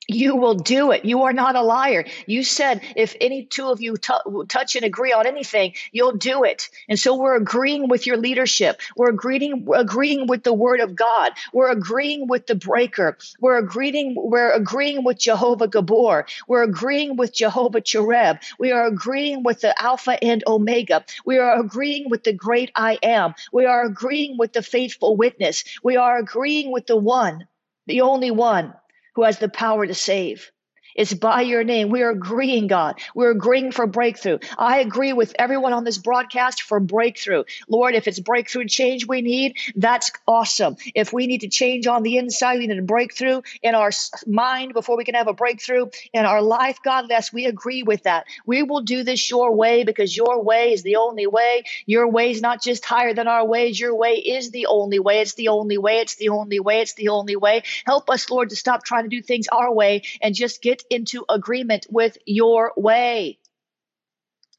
you 0.10 0.36
will 0.36 0.56
do 0.56 0.92
it. 0.92 1.06
You 1.06 1.24
are 1.24 1.34
not 1.34 1.56
a 1.56 1.62
liar. 1.62 2.06
You 2.26 2.44
said 2.44 2.82
if 2.96 3.16
any 3.22 3.46
two 3.46 3.68
of 3.70 3.82
you 3.82 3.98
t- 3.98 4.14
touch 4.48 4.76
and 4.76 4.84
agree 4.84 5.14
on 5.14 5.28
anything, 5.28 5.74
you'll 5.92 6.18
do 6.18 6.44
it. 6.44 6.70
And 6.88 6.98
so 6.98 7.16
we're 7.16 7.36
agreeing 7.36 7.88
with 7.88 8.08
your 8.08 8.18
leadership. 8.18 8.82
We're 8.96 9.10
agreeing 9.10 9.68
agreeing 9.74 10.28
with 10.28 10.44
the 10.44 10.54
word 10.54 10.80
of 10.80 10.96
God. 10.96 11.34
We're 11.54 11.72
agreeing 11.72 12.28
with 12.28 12.48
the 12.48 12.56
breaker. 12.56 13.18
We're 13.40 13.58
agreeing 13.58 14.16
we're 14.18 14.52
agreeing 14.52 15.04
with 15.04 15.20
Jehovah 15.20 15.68
Gibbor. 15.68 16.26
We're 16.48 16.64
agreeing 16.64 17.16
with 17.16 17.34
Jehovah 17.34 17.82
Chereb. 17.82 18.40
We 18.58 18.72
are 18.72 18.88
agreeing 18.88 19.44
with 19.44 19.62
the 19.62 19.80
Alpha 19.82 20.22
and 20.24 20.44
Omega. 20.48 21.06
We 21.26 21.38
are 21.38 21.60
agreeing 21.60 22.10
with 22.10 22.24
the 22.24 22.34
great 22.34 22.72
I 22.76 22.98
am. 23.04 23.36
We 23.54 23.66
are 23.66 23.86
agreeing 23.86 24.38
with 24.38 24.54
the 24.54 24.64
faithful 24.64 25.16
witness. 25.16 25.64
We 25.84 25.98
are 25.98 26.18
agreeing 26.18 26.72
with 26.72 26.88
the 26.88 26.98
one, 26.98 27.48
the 27.86 28.02
only 28.02 28.32
one 28.32 28.74
who 29.16 29.24
has 29.24 29.40
the 29.40 29.50
power 29.50 29.86
to 29.86 29.94
save. 29.96 30.52
It's 31.00 31.14
by 31.14 31.42
your 31.42 31.64
name. 31.64 31.90
We're 31.90 32.12
agreeing, 32.12 32.68
God. 32.68 33.00
We're 33.16 33.32
agreeing 33.32 33.72
for 33.72 33.88
breakthrough. 33.88 34.40
I 34.58 34.80
agree 34.80 35.14
with 35.14 35.34
everyone 35.40 35.72
on 35.72 35.86
this 35.86 35.98
broadcast 35.98 36.64
for 36.64 36.82
breakthrough. 36.82 37.46
Lord, 37.70 37.96
if 37.96 38.08
it's 38.10 38.20
breakthrough 38.20 38.66
change 38.66 39.08
we 39.08 39.22
need, 39.22 39.56
that's 39.78 40.12
awesome. 40.28 40.76
If 40.94 41.14
we 41.14 41.26
need 41.26 41.42
to 41.42 41.48
change 41.48 41.88
on 41.88 42.04
the 42.04 42.18
inside, 42.18 42.60
we 42.60 42.68
need 42.68 42.80
a 42.80 42.82
breakthrough 42.82 43.42
in 43.64 43.76
our 43.76 43.92
mind 44.28 44.74
before 44.74 44.98
we 44.98 45.06
can 45.06 45.16
have 45.16 45.30
a 45.30 45.34
breakthrough 45.34 45.86
in 46.14 46.26
our 46.26 46.42
life, 46.42 46.80
God, 46.84 47.06
yes, 47.10 47.32
we 47.32 47.46
agree 47.46 47.84
with 47.84 48.04
that. 48.04 48.26
We 48.46 48.64
will 48.64 48.82
do 48.82 49.04
this 49.04 49.30
your 49.30 49.56
way 49.56 49.84
because 49.86 50.16
your 50.16 50.44
way 50.44 50.74
is 50.74 50.84
the 50.84 50.98
only 50.98 51.28
way. 51.28 51.64
Your 51.86 52.10
way 52.10 52.32
is 52.32 52.42
not 52.42 52.62
just 52.62 52.84
higher 52.84 53.14
than 53.14 53.28
our 53.28 53.46
ways. 53.46 53.80
Your 53.80 53.96
way 53.96 54.16
is 54.16 54.52
the 54.52 54.66
only 54.68 55.00
way. 55.00 55.22
It's 55.22 55.36
the 55.36 55.50
only 55.50 55.78
way. 55.78 56.00
It's 56.00 56.16
the 56.16 56.30
only 56.30 56.60
way. 56.60 56.82
It's 56.82 56.94
the 56.94 57.10
only 57.10 57.36
way. 57.38 57.64
Help 57.86 58.10
us, 58.10 58.30
Lord, 58.30 58.50
to 58.50 58.56
stop 58.56 58.84
trying 58.84 59.04
to 59.04 59.10
do 59.10 59.22
things 59.22 59.48
our 59.48 59.72
way 59.72 60.02
and 60.22 60.36
just 60.36 60.62
get 60.62 60.84
into 60.90 61.26
agreement 61.30 61.88
with 61.90 62.18
your 62.26 62.74
way. 62.76 63.40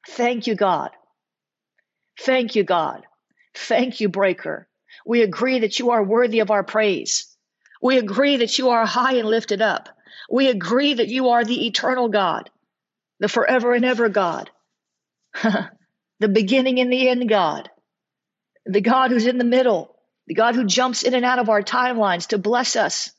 Thank 0.08 0.46
you, 0.46 0.54
God. 0.54 0.90
Thank 2.20 2.54
you, 2.54 2.64
God. 2.64 3.04
Thank 3.54 4.00
you, 4.00 4.08
Breaker. 4.08 4.68
We 5.06 5.22
agree 5.22 5.60
that 5.60 5.78
you 5.78 5.90
are 5.90 6.02
worthy 6.02 6.40
of 6.40 6.50
our 6.50 6.64
praise. 6.64 7.34
We 7.82 7.98
agree 7.98 8.38
that 8.38 8.58
you 8.58 8.70
are 8.70 8.86
high 8.86 9.14
and 9.14 9.28
lifted 9.28 9.62
up. 9.62 9.88
We 10.30 10.48
agree 10.48 10.94
that 10.94 11.08
you 11.08 11.30
are 11.30 11.44
the 11.44 11.66
eternal 11.66 12.08
God, 12.08 12.50
the 13.20 13.28
forever 13.28 13.74
and 13.74 13.84
ever 13.84 14.08
God, 14.08 14.50
the 15.42 16.28
beginning 16.28 16.80
and 16.80 16.92
the 16.92 17.08
end 17.08 17.28
God, 17.28 17.70
the 18.66 18.80
God 18.80 19.10
who's 19.10 19.26
in 19.26 19.38
the 19.38 19.44
middle, 19.44 19.96
the 20.26 20.34
God 20.34 20.54
who 20.54 20.64
jumps 20.64 21.02
in 21.02 21.14
and 21.14 21.24
out 21.24 21.38
of 21.38 21.48
our 21.48 21.62
timelines 21.62 22.28
to 22.28 22.38
bless 22.38 22.76
us, 22.76 23.10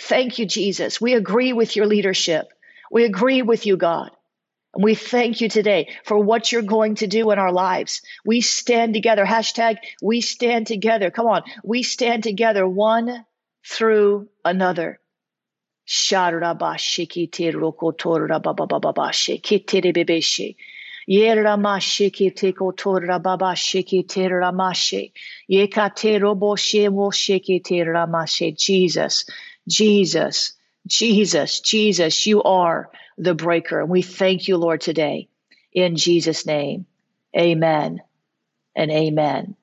Thank 0.00 0.38
you, 0.38 0.46
Jesus. 0.46 1.00
We 1.00 1.14
agree 1.14 1.52
with 1.52 1.76
your 1.76 1.86
leadership. 1.86 2.48
We 2.90 3.04
agree 3.04 3.42
with 3.42 3.66
you, 3.66 3.76
God. 3.76 4.10
And 4.74 4.84
we 4.84 4.94
thank 4.94 5.40
you 5.40 5.48
today 5.48 5.96
for 6.04 6.18
what 6.18 6.52
you're 6.52 6.62
going 6.62 6.96
to 6.96 7.06
do 7.06 7.30
in 7.30 7.38
our 7.38 7.52
lives. 7.52 8.02
We 8.24 8.42
stand 8.42 8.94
together. 8.94 9.24
Hashtag 9.24 9.78
we 10.02 10.20
stand 10.20 10.66
together. 10.66 11.10
Come 11.10 11.26
on. 11.26 11.42
We 11.64 11.82
stand 11.82 12.22
together 12.22 12.68
one 12.68 13.24
through 13.64 14.28
another. 14.44 15.00
Yeramashi 21.08 22.12
kite 22.12 22.54
kotora 22.54 23.22
baba 23.22 23.54
shiki 23.54 24.04
ramashi. 24.06 25.12
Yekate 25.50 26.20
robo 26.20 26.56
shemo 26.56 27.12
shiki 27.12 27.62
ramashi. 27.86 28.56
Jesus, 28.58 29.24
Jesus, 29.68 30.52
Jesus, 30.86 31.60
Jesus, 31.60 32.26
you 32.26 32.42
are 32.42 32.90
the 33.18 33.34
breaker. 33.34 33.80
And 33.80 33.90
we 33.90 34.02
thank 34.02 34.48
you, 34.48 34.56
Lord, 34.56 34.80
today. 34.80 35.28
In 35.72 35.96
Jesus' 35.96 36.46
name. 36.46 36.86
Amen 37.36 38.00
and 38.74 38.90
amen. 38.90 39.56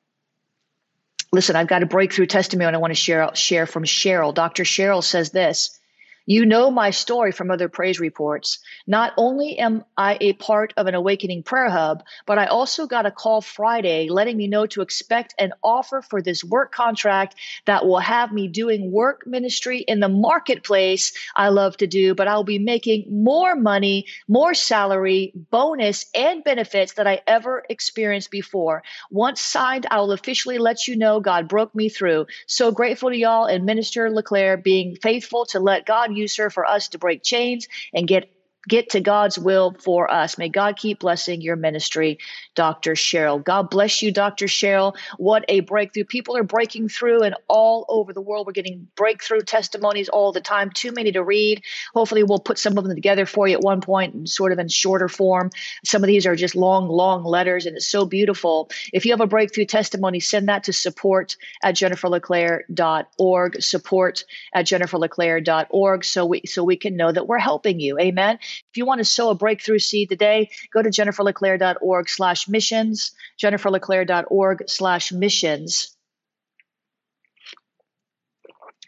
Listen, 1.32 1.56
I've 1.56 1.68
got 1.68 1.82
a 1.82 1.88
breakthrough 1.88 2.28
testimony 2.28 2.76
I 2.76 2.78
want 2.78 2.92
to 2.92 2.96
share, 2.96 3.34
share 3.34 3.66
from 3.66 3.84
Cheryl. 3.84 4.34
Dr. 4.34 4.64
Cheryl 4.64 5.04
says 5.04 5.32
this 5.32 5.80
you 6.26 6.46
know 6.46 6.72
my 6.72 6.92
story 6.92 7.32
from 7.32 7.52
other 7.52 7.70
praise 7.70 8.00
reports. 8.00 8.60
Not 8.88 9.14
only 9.18 9.60
am 9.60 9.84
I 9.98 10.18
a 10.22 10.34
part 10.34 10.74
of 10.78 10.88
an 10.88 10.96
awakening 10.96 11.44
prayer 11.44 11.70
hub, 11.70 12.04
but 12.26 12.38
I 12.38 12.46
also 12.46 12.88
got 12.88 13.06
a 13.06 13.12
call 13.12 13.42
Friday 13.42 14.10
letting 14.10 14.38
me 14.38 14.48
know 14.48 14.66
to 14.68 14.82
expect 14.82 15.36
an 15.38 15.54
offer 15.64 16.02
for 16.02 16.22
this 16.22 16.44
work 16.44 16.72
contract 16.72 17.36
that 17.66 17.86
will 17.86 18.00
have 18.00 18.32
me 18.32 18.48
doing 18.48 18.92
work 18.92 19.28
ministry 19.28 19.80
in 19.80 20.00
the 20.00 20.10
marketplace 20.10 21.14
I 21.36 21.50
love 21.50 21.78
to 21.78 21.88
do, 21.88 22.16
but 22.16 22.28
I'll 22.28 22.44
be 22.44 22.60
making 22.60 23.06
more 23.10 23.56
money, 23.56 24.06
more 24.28 24.54
salary, 24.54 25.34
bonus, 25.52 26.06
and 26.16 26.44
benefits 26.44 26.94
that 26.94 27.08
I 27.08 27.22
ever 27.28 27.64
experienced 27.70 28.32
before. 28.32 28.84
Once 29.12 29.42
signed, 29.42 29.88
I 29.90 30.00
will 30.00 30.12
officially 30.12 30.58
let 30.58 30.88
you 30.88 30.96
know 30.96 31.20
God 31.20 31.48
broke 31.48 31.74
me 31.76 31.90
through. 31.90 32.28
So 32.48 32.72
grateful 32.72 33.10
to 33.10 33.18
y'all 33.18 33.46
and 33.46 33.66
Minister 33.66 34.10
LeClaire 34.10 34.58
being 34.58 34.96
faithful 34.96 35.46
to 35.48 35.60
let 35.60 35.86
God 35.86 36.13
use 36.16 36.36
her 36.38 36.50
for 36.50 36.66
us 36.66 36.90
to 36.90 36.98
break 36.98 37.24
chains 37.24 37.68
and 37.94 38.08
get 38.08 38.33
get 38.68 38.92
to 38.92 39.00
God's 39.02 39.38
will 39.38 39.76
for 39.80 40.10
us. 40.12 40.38
May 40.38 40.50
God 40.50 40.78
keep 40.78 41.00
blessing 41.00 41.42
your 41.42 41.56
ministry, 41.56 42.20
Dr. 42.56 42.94
Cheryl. 42.94 43.44
God 43.44 43.70
bless 43.70 44.02
you, 44.02 44.12
Dr. 44.12 44.46
Cheryl. 44.46 44.96
What 45.18 45.46
a 45.48 45.62
breakthrough. 45.62 46.06
People 46.06 46.38
are 46.38 46.44
breaking 46.44 46.90
through 46.90 47.24
and 47.24 47.36
all 47.48 47.86
over 47.90 48.14
the 48.14 48.22
world. 48.22 48.48
We're 48.48 48.54
getting 48.54 48.88
breakthrough 48.96 49.42
testimonies 49.42 50.10
all 50.10 50.32
the 50.32 50.42
time. 50.42 50.72
Too 50.72 50.92
many 50.92 51.12
to 51.12 51.24
read. 51.24 51.64
Hopefully, 51.94 52.24
we'll 52.24 52.40
put 52.40 52.58
some 52.58 52.78
of 52.78 52.84
them 52.84 52.96
together 52.96 53.26
for 53.26 53.48
you 53.48 53.56
at 53.56 53.62
one 53.62 53.82
point 53.82 54.30
sort 54.30 54.52
of 54.52 54.60
in 54.60 54.68
shorter 54.68 55.10
form. 55.10 55.50
Some 55.84 56.04
of 56.04 56.08
these 56.08 56.26
are 56.26 56.36
just 56.36 56.56
long, 56.56 56.88
long 56.88 57.24
letters, 57.24 57.66
and 57.66 57.76
it's 57.76 57.88
so 57.88 58.06
beautiful. 58.06 58.70
If 58.92 59.06
you 59.06 59.12
have 59.12 59.22
a 59.22 59.28
breakthrough 59.28 59.66
testimony, 59.66 60.20
send 60.20 60.50
that 60.50 60.66
to 60.66 60.74
support 60.74 61.36
at 61.62 61.76
jenniferleclaire.org. 61.76 63.62
Support 63.62 64.26
at 64.54 64.66
jenniferleclaire.org 64.66 66.06
so 66.06 66.26
we 66.26 66.42
so 66.46 66.64
we 66.64 66.78
can 66.78 66.96
know 66.96 67.12
that 67.12 67.28
we're 67.28 67.40
helping 67.40 67.80
you. 67.80 68.00
Amen. 68.00 68.40
If 68.72 68.78
you 68.78 68.86
want 68.86 69.00
to 69.00 69.06
sow 69.06 69.30
a 69.30 69.36
breakthrough 69.36 69.80
seed 69.80 70.10
today, 70.10 70.50
go 70.72 70.82
to 70.82 70.90
jenniferleclaire.org 70.90 72.10
slash 72.10 72.48
missions, 72.48 73.12
jenniferleclaire.org 73.42 74.70
slash 74.70 75.12
missions. 75.12 75.96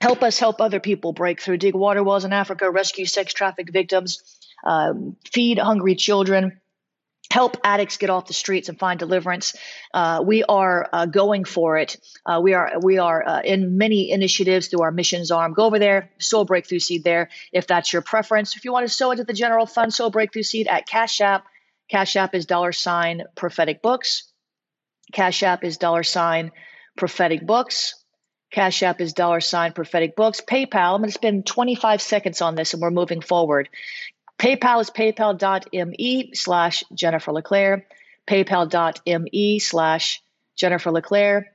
Help 0.01 0.23
us 0.23 0.38
help 0.38 0.62
other 0.62 0.80
people 0.80 1.13
break 1.13 1.41
through, 1.41 1.58
dig 1.58 1.73
water 1.73 2.04
wells 2.04 2.25
in 2.25 2.34
Africa, 2.34 2.69
rescue 2.69 3.06
sex 3.06 3.34
traffic 3.34 3.71
victims, 3.71 4.21
um, 4.63 5.15
feed 5.32 5.58
hungry 5.58 5.95
children 5.95 6.60
help 7.36 7.58
addicts 7.65 7.98
get 7.98 8.10
off 8.10 8.28
the 8.28 8.34
streets 8.34 8.69
and 8.69 8.80
find 8.80 8.98
deliverance. 8.98 9.56
Uh, 9.93 10.24
we 10.26 10.45
are 10.45 10.88
uh, 10.93 11.06
going 11.06 11.43
for 11.43 11.78
it. 11.78 11.98
Uh, 12.26 12.39
we 12.41 12.54
are 12.54 12.80
we 12.82 12.98
are 12.98 13.28
uh, 13.28 13.41
in 13.41 13.78
many 13.78 14.10
initiatives 14.10 14.67
through 14.67 14.84
our 14.84 14.91
missions 14.91 15.32
arm. 15.32 15.52
Go 15.52 15.65
over 15.65 15.78
there, 15.78 16.10
sow 16.17 16.45
breakthrough 16.45 16.80
seed 16.80 17.04
there 17.04 17.28
if 17.52 17.67
that's 17.67 17.91
your 17.91 18.02
preference. 18.02 18.56
If 18.56 18.63
you 18.63 18.71
want 18.71 18.88
to 18.88 18.93
sow 18.93 19.12
into 19.12 19.26
the 19.26 19.34
general 19.34 19.65
fund, 19.65 19.93
sow 19.93 20.10
breakthrough 20.10 20.43
seed 20.43 20.67
at 20.67 20.88
Cash 20.88 21.19
App. 21.19 21.43
Cash 21.91 22.15
App 22.15 22.34
is 22.36 22.45
dollar 22.45 22.71
sign 22.71 23.24
prophetic 23.36 23.82
books. 23.82 24.32
Cash 25.12 25.43
App 25.43 25.65
is 25.65 25.76
dollar 25.76 26.04
sign 26.04 26.54
prophetic 26.95 27.45
books. 27.45 27.95
Cash 28.50 28.82
App 28.82 29.02
is 29.02 29.12
dollar 29.12 29.41
sign 29.41 29.74
prophetic 29.74 30.15
books. 30.15 30.39
PayPal, 30.39 30.93
I'm 30.93 31.02
going 31.02 31.10
to 31.10 31.12
spend 31.12 31.45
25 31.45 32.02
seconds 32.02 32.41
on 32.41 32.56
this 32.56 32.74
and 32.74 32.82
we're 32.82 32.91
moving 32.91 33.19
forward. 33.19 33.67
PayPal 34.38 34.82
is 34.82 34.89
paypal.me 34.89 36.32
slash 36.34 36.84
Jennifer 36.93 37.32
LeClaire. 37.32 37.86
PayPal.me 38.28 39.60
slash 39.60 40.21
Jennifer 40.58 40.91
LeClaire. 40.91 41.52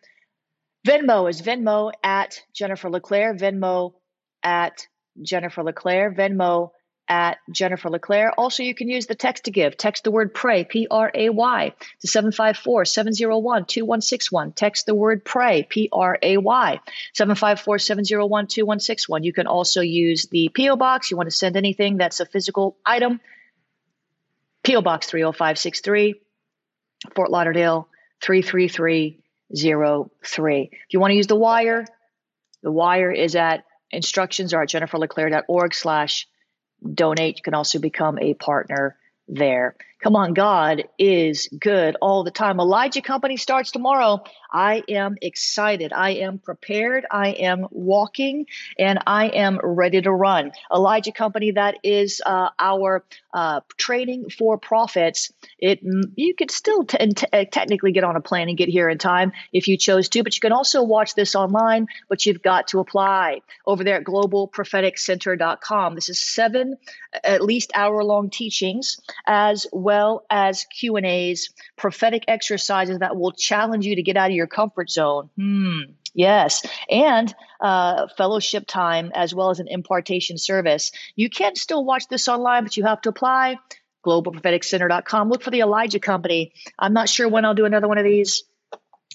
Venmo 0.86 1.28
is 1.28 1.42
Venmo 1.42 1.92
at 2.02 2.42
Jennifer 2.54 2.88
LeClaire. 2.88 3.34
Venmo 3.34 3.94
at 4.42 4.86
Jennifer 5.22 5.62
LeClaire. 5.62 6.12
Venmo 6.12 6.70
at 7.10 7.38
Jennifer 7.50 7.90
LeClaire. 7.90 8.32
Also, 8.38 8.62
you 8.62 8.72
can 8.72 8.88
use 8.88 9.06
the 9.06 9.16
text 9.16 9.44
to 9.44 9.50
give. 9.50 9.76
Text 9.76 10.04
the 10.04 10.12
word 10.12 10.32
pray, 10.32 10.64
P 10.64 10.86
R 10.88 11.10
A 11.12 11.28
Y, 11.28 11.72
to 12.00 12.06
754 12.06 12.84
701 12.84 13.64
2161. 13.66 14.52
Text 14.52 14.86
the 14.86 14.94
word 14.94 15.24
pray, 15.24 15.66
P 15.68 15.88
R 15.92 16.16
A 16.22 16.36
Y, 16.36 16.78
754 17.14 17.80
701 17.80 18.46
2161. 18.46 19.24
You 19.24 19.32
can 19.32 19.48
also 19.48 19.80
use 19.80 20.26
the 20.26 20.50
P.O. 20.50 20.76
Box. 20.76 21.10
You 21.10 21.16
want 21.16 21.28
to 21.28 21.36
send 21.36 21.56
anything 21.56 21.96
that's 21.96 22.20
a 22.20 22.26
physical 22.26 22.76
item. 22.86 23.20
P.O. 24.62 24.80
Box 24.80 25.08
30563, 25.08 26.14
Fort 27.16 27.32
Lauderdale 27.32 27.88
33303. 28.22 30.70
If 30.72 30.78
you 30.90 31.00
want 31.00 31.10
to 31.10 31.16
use 31.16 31.26
the 31.26 31.34
wire, 31.34 31.84
the 32.62 32.70
wire 32.70 33.10
is 33.10 33.34
at 33.34 33.64
instructions 33.90 34.54
are 34.54 34.62
at 34.62 34.68
jenniferleclaire.org 34.68 35.74
slash 35.74 36.28
donate. 36.82 37.38
You 37.38 37.42
can 37.42 37.54
also 37.54 37.78
become 37.78 38.18
a 38.18 38.34
partner 38.34 38.96
there. 39.28 39.76
Come 40.02 40.16
on, 40.16 40.32
God 40.32 40.84
is 40.98 41.48
good 41.48 41.96
all 42.00 42.24
the 42.24 42.30
time. 42.30 42.58
Elijah 42.58 43.02
Company 43.02 43.36
starts 43.36 43.70
tomorrow. 43.70 44.24
I 44.50 44.82
am 44.88 45.16
excited. 45.20 45.92
I 45.92 46.10
am 46.12 46.38
prepared. 46.38 47.04
I 47.10 47.28
am 47.32 47.66
walking 47.70 48.46
and 48.78 48.98
I 49.06 49.26
am 49.26 49.60
ready 49.62 50.00
to 50.00 50.10
run. 50.10 50.52
Elijah 50.72 51.12
Company, 51.12 51.50
that 51.52 51.76
is 51.84 52.22
uh, 52.24 52.48
our 52.58 53.04
uh, 53.34 53.60
training 53.76 54.30
for 54.30 54.56
prophets. 54.56 55.32
It 55.58 55.80
you 56.16 56.34
could 56.34 56.50
still 56.50 56.84
t- 56.84 56.96
t- 56.96 57.26
uh, 57.30 57.44
technically 57.52 57.92
get 57.92 58.02
on 58.02 58.16
a 58.16 58.20
plane 58.22 58.48
and 58.48 58.56
get 58.56 58.70
here 58.70 58.88
in 58.88 58.96
time 58.96 59.32
if 59.52 59.68
you 59.68 59.76
chose 59.76 60.08
to, 60.10 60.22
but 60.22 60.34
you 60.34 60.40
can 60.40 60.52
also 60.52 60.82
watch 60.82 61.14
this 61.14 61.34
online. 61.34 61.88
But 62.08 62.24
you've 62.24 62.42
got 62.42 62.68
to 62.68 62.80
apply 62.80 63.42
over 63.66 63.84
there 63.84 63.98
at 63.98 64.04
globalpropheticcenter.com. 64.04 65.94
This 65.94 66.08
is 66.08 66.18
seven 66.18 66.78
at 67.22 67.42
least 67.42 67.70
hour 67.74 68.02
long 68.02 68.30
teachings 68.30 68.98
as 69.26 69.66
well 69.72 69.89
as 70.30 70.64
Q 70.64 70.96
and 70.96 71.06
A's, 71.06 71.52
prophetic 71.76 72.24
exercises 72.28 72.98
that 72.98 73.16
will 73.16 73.32
challenge 73.32 73.86
you 73.86 73.96
to 73.96 74.02
get 74.02 74.16
out 74.16 74.30
of 74.30 74.36
your 74.36 74.46
comfort 74.46 74.90
zone. 74.90 75.30
Hmm. 75.36 75.92
Yes, 76.12 76.66
and 76.90 77.32
uh, 77.60 78.08
fellowship 78.16 78.66
time 78.66 79.12
as 79.14 79.32
well 79.32 79.50
as 79.50 79.60
an 79.60 79.68
impartation 79.68 80.38
service. 80.38 80.90
You 81.14 81.30
can 81.30 81.54
still 81.54 81.84
watch 81.84 82.08
this 82.08 82.26
online, 82.26 82.64
but 82.64 82.76
you 82.76 82.84
have 82.84 83.00
to 83.02 83.10
apply. 83.10 83.56
GlobalPropheticCenter.com. 84.04 85.28
Look 85.28 85.42
for 85.42 85.50
the 85.50 85.60
Elijah 85.60 86.00
Company. 86.00 86.52
I'm 86.78 86.94
not 86.94 87.08
sure 87.08 87.28
when 87.28 87.44
I'll 87.44 87.54
do 87.54 87.66
another 87.66 87.86
one 87.86 87.98
of 87.98 88.04
these 88.04 88.44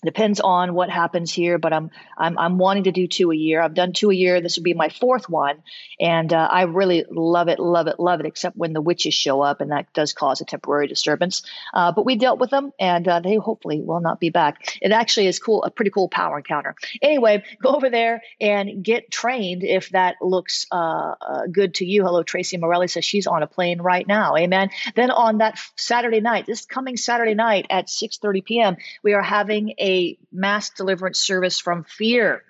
depends 0.04 0.40
on 0.40 0.74
what 0.74 0.90
happens 0.90 1.32
here 1.32 1.58
but 1.58 1.72
I'm, 1.72 1.90
I'm 2.18 2.38
i'm 2.38 2.58
wanting 2.58 2.84
to 2.84 2.92
do 2.92 3.08
two 3.08 3.32
a 3.32 3.36
year. 3.36 3.62
I've 3.62 3.74
done 3.74 3.94
two 3.94 4.12
a 4.12 4.16
year. 4.16 4.42
This 4.42 4.58
would 4.58 4.64
be 4.64 4.74
my 4.74 4.90
fourth 4.90 5.30
one. 5.30 5.64
And 6.00 6.34
uh, 6.34 6.50
i 6.52 6.64
really 6.64 7.06
love 7.10 7.48
it 7.48 7.60
love 7.60 7.88
it 7.88 8.00
love 8.00 8.20
it 8.20 8.26
except 8.26 8.58
when 8.58 8.74
the 8.74 8.82
witches 8.82 9.14
show 9.14 9.42
up 9.42 9.62
and 9.62 9.72
that 9.72 9.92
does 9.94 10.14
cause 10.14 10.42
a 10.42 10.46
temporary 10.46 10.88
disturbance. 10.88 11.44
Uh, 11.74 11.92
but 11.92 12.06
we 12.06 12.16
dealt 12.18 12.40
with 12.40 12.50
them 12.50 12.72
and 12.80 13.08
uh, 13.08 13.20
they 13.22 13.36
hopefully 13.36 13.80
will 13.82 14.02
not 14.02 14.20
be 14.20 14.30
back. 14.30 14.78
It 14.82 14.92
actually 14.92 15.28
is 15.28 15.40
cool 15.40 15.64
a 15.64 15.72
pretty 15.72 15.92
cool 15.92 16.10
power 16.10 16.38
encounter. 16.38 16.76
Anyway 17.02 17.44
go 17.62 17.70
over 17.76 17.90
there 17.90 18.22
and 18.42 18.84
get 18.84 19.10
trained 19.10 19.64
if 19.64 19.90
that 19.90 20.18
looks 20.22 20.66
uh, 20.72 21.16
uh, 21.22 21.48
good 21.52 21.76
to 21.76 21.86
you. 21.86 22.04
Hello 22.04 22.24
tracy 22.24 22.58
morelli 22.58 22.88
says 22.88 23.06
she's 23.06 23.28
on 23.28 23.44
a 23.44 23.48
plane 23.48 23.82
right 23.82 24.06
now. 24.06 24.36
Amen. 24.36 24.70
Then 24.96 25.10
on 25.10 25.38
that 25.38 25.58
saturday 25.78 26.20
night 26.20 26.46
this 26.46 26.66
coming 26.66 26.98
saturday 26.98 27.34
night 27.34 27.66
at 27.70 27.90
6 27.90 28.18
30 28.18 28.42
p.m 28.42 28.78
we 29.04 29.14
are 29.14 29.22
having 29.22 29.74
a 29.78 29.85
mass 30.32 30.70
deliverance 30.72 31.20
service 31.20 31.60
from 31.60 31.84
fear. 31.84 32.44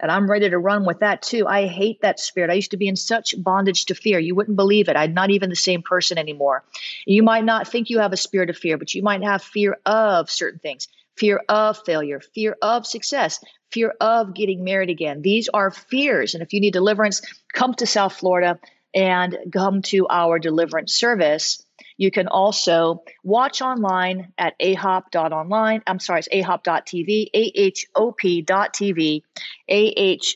And 0.00 0.10
I'm 0.10 0.30
ready 0.30 0.48
to 0.48 0.58
run 0.58 0.86
with 0.86 1.00
that 1.00 1.20
too. 1.20 1.46
I 1.46 1.66
hate 1.66 2.00
that 2.00 2.18
spirit. 2.18 2.50
I 2.50 2.54
used 2.54 2.70
to 2.70 2.78
be 2.78 2.88
in 2.88 2.96
such 2.96 3.34
bondage 3.36 3.84
to 3.86 3.94
fear. 3.94 4.18
You 4.18 4.34
wouldn't 4.34 4.56
believe 4.56 4.88
it. 4.88 4.96
I'm 4.96 5.12
not 5.12 5.30
even 5.30 5.50
the 5.50 5.56
same 5.56 5.82
person 5.82 6.16
anymore. 6.16 6.64
You 7.06 7.22
might 7.22 7.44
not 7.44 7.68
think 7.68 7.90
you 7.90 7.98
have 7.98 8.12
a 8.12 8.16
spirit 8.16 8.48
of 8.48 8.56
fear, 8.56 8.78
but 8.78 8.94
you 8.94 9.02
might 9.02 9.22
have 9.22 9.42
fear 9.42 9.76
of 9.84 10.30
certain 10.30 10.58
things 10.58 10.88
fear 11.16 11.42
of 11.50 11.76
failure, 11.84 12.18
fear 12.34 12.56
of 12.62 12.86
success, 12.86 13.44
fear 13.70 13.94
of 14.00 14.34
getting 14.34 14.64
married 14.64 14.88
again. 14.88 15.20
These 15.20 15.50
are 15.52 15.70
fears. 15.70 16.32
And 16.32 16.42
if 16.42 16.54
you 16.54 16.60
need 16.60 16.72
deliverance, 16.72 17.20
come 17.52 17.74
to 17.74 17.86
South 17.86 18.14
Florida 18.14 18.58
and 18.94 19.36
come 19.52 19.82
to 19.82 20.06
our 20.08 20.38
deliverance 20.38 20.94
service 20.94 21.62
You 22.00 22.10
can 22.10 22.28
also 22.28 23.04
watch 23.22 23.60
online 23.60 24.32
at 24.38 24.58
ahop.online. 24.58 25.82
I'm 25.86 26.00
sorry, 26.00 26.20
it's 26.20 26.28
ahop.tv, 26.30 27.26
A-H-O-P.tv, 27.34 29.22
A-H-O-P.tv, 29.68 30.28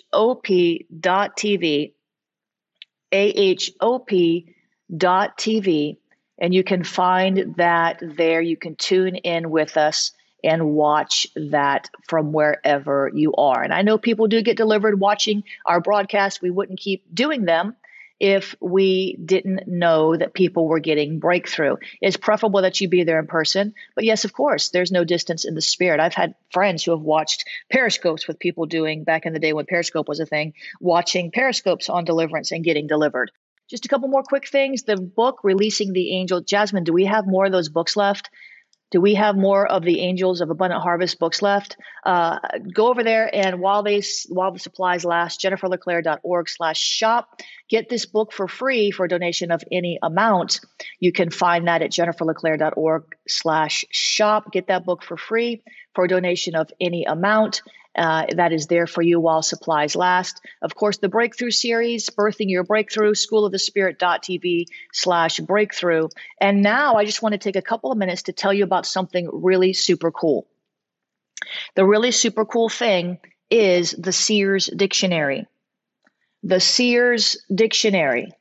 A-H-O-P.tv. 3.13 4.47
And 6.37 6.55
you 6.55 6.65
can 6.65 6.85
find 6.85 7.55
that 7.57 8.03
there. 8.03 8.43
You 8.43 8.59
can 8.59 8.77
tune 8.77 9.17
in 9.17 9.49
with 9.49 9.79
us 9.79 10.13
and 10.43 10.67
watch 10.67 11.27
that 11.35 11.89
from 12.07 12.35
wherever 12.35 13.11
you 13.15 13.33
are. 13.37 13.63
And 13.63 13.73
I 13.73 13.81
know 13.81 13.97
people 13.97 14.29
do 14.29 14.43
get 14.43 14.59
delivered 14.59 15.01
watching 15.01 15.45
our 15.65 15.81
broadcast. 15.81 16.43
We 16.43 16.51
wouldn't 16.51 16.79
keep 16.79 17.05
doing 17.15 17.47
them 17.47 17.75
if 18.21 18.55
we 18.61 19.17
didn't 19.17 19.67
know 19.67 20.17
that 20.17 20.35
people 20.35 20.69
were 20.69 20.79
getting 20.79 21.19
breakthrough. 21.19 21.77
It's 22.01 22.17
preferable 22.17 22.63
that 22.63 22.81
you 22.81 22.89
be 22.89 23.05
there 23.05 23.19
in 23.19 23.27
person. 23.27 23.75
But 23.95 24.05
yes, 24.05 24.25
of 24.25 24.33
course, 24.33 24.69
there's 24.71 24.93
no 24.93 25.05
distance 25.05 25.45
in 25.45 25.55
the 25.55 25.61
spirit. 25.61 26.01
I've 26.01 26.15
had 26.15 26.35
friends 26.51 26.85
who 26.85 26.93
have 26.93 27.01
watched 27.01 27.45
periscopes 27.71 28.29
with 28.29 28.39
people 28.39 28.67
doing 28.67 29.05
back 29.05 29.27
in 29.27 29.33
the 29.33 29.39
day 29.39 29.53
when 29.53 29.67
Periscope 29.67 30.09
was 30.09 30.21
a 30.21 30.27
thing, 30.27 30.55
watching 30.81 31.33
periscopes 31.33 31.89
on 31.89 32.05
deliverance 32.05 32.53
and 32.53 32.65
getting 32.65 32.87
delivered. 32.87 33.31
Just 33.69 33.87
a 33.87 33.89
couple 33.89 34.09
more 34.09 34.23
quick 34.23 34.49
things. 34.49 34.83
The 34.83 34.97
book, 34.97 35.41
Releasing 35.43 35.93
the 35.93 36.13
Angel. 36.13 36.41
Jasmine, 36.41 36.85
do 36.85 36.93
we 36.93 37.07
have 37.07 37.27
more 37.27 37.47
of 37.47 37.53
those 37.53 37.69
books 37.69 37.97
left? 37.97 38.31
Do 38.95 39.01
we 39.01 39.15
have 39.15 39.37
more 39.37 39.67
of 39.67 39.83
the 39.83 40.03
Angels 40.03 40.41
of 40.41 40.51
Abundant 40.51 40.81
Harvest 40.81 41.19
books 41.19 41.43
left? 41.43 41.77
Uh, 42.07 42.39
go 42.73 42.87
over 42.87 43.03
there 43.03 43.29
and 43.35 43.59
while 43.59 43.83
they 43.83 44.05
while 44.29 44.53
the 44.53 44.61
supplies 44.61 45.05
last, 45.05 45.41
jenniferleclaire.org 45.41 46.49
slash 46.49 46.79
shop. 46.79 47.41
Get 47.69 47.89
this 47.89 48.07
book 48.07 48.33
for 48.33 48.47
free 48.47 48.93
for 48.93 49.07
a 49.07 49.09
donation 49.09 49.51
of 49.51 49.65
any 49.73 49.99
amount. 50.01 50.61
You 51.01 51.11
can 51.11 51.31
find 51.31 51.67
that 51.67 51.83
at 51.83 51.91
jenniferleclaire.org 51.91 53.03
slash 53.27 53.85
shop. 53.91 54.53
Get 54.53 54.69
that 54.69 54.85
book 54.85 55.03
for 55.03 55.17
free 55.17 55.65
for 55.97 56.05
a 56.05 56.09
donation 56.09 56.55
of 56.55 56.71
any 56.81 57.05
amount. 57.05 57.63
Uh, 57.97 58.27
that 58.35 58.53
is 58.53 58.67
there 58.67 58.87
for 58.87 59.03
you 59.03 59.21
while 59.21 59.43
supplies 59.43 59.95
last. 59.95 60.41
Of 60.63 60.75
course, 60.75 60.99
the 60.99 61.09
Breakthrough 61.09 61.53
series, 61.53 62.11
Birthing 62.11 62.51
Your 62.51 62.65
Breakthrough, 62.65 63.15
School 63.15 63.45
of 63.45 63.53
the 63.53 63.59
Spirit.tv 63.59 64.67
slash 64.93 65.39
breakthrough. 65.39 66.09
And 66.41 66.63
now 66.63 66.95
I 66.95 67.05
just 67.05 67.23
want 67.23 67.35
to 67.35 67.39
take 67.39 67.57
a 67.57 67.63
couple 67.63 67.93
of 67.93 67.99
minutes 67.99 68.23
to 68.25 68.33
tell 68.33 68.53
you 68.53 68.65
about 68.65 68.87
something 68.87 69.29
really 69.33 69.73
super 69.73 70.11
cool. 70.11 70.49
The 71.77 71.85
really 71.85 72.11
super 72.11 72.45
cool 72.45 72.69
thing 72.69 73.19
is 73.51 73.93
the 73.93 74.13
Seers 74.13 74.67
Dictionary. 74.67 75.47
The 76.43 76.61
Seers 76.61 77.37
Dictionary. 77.55 78.33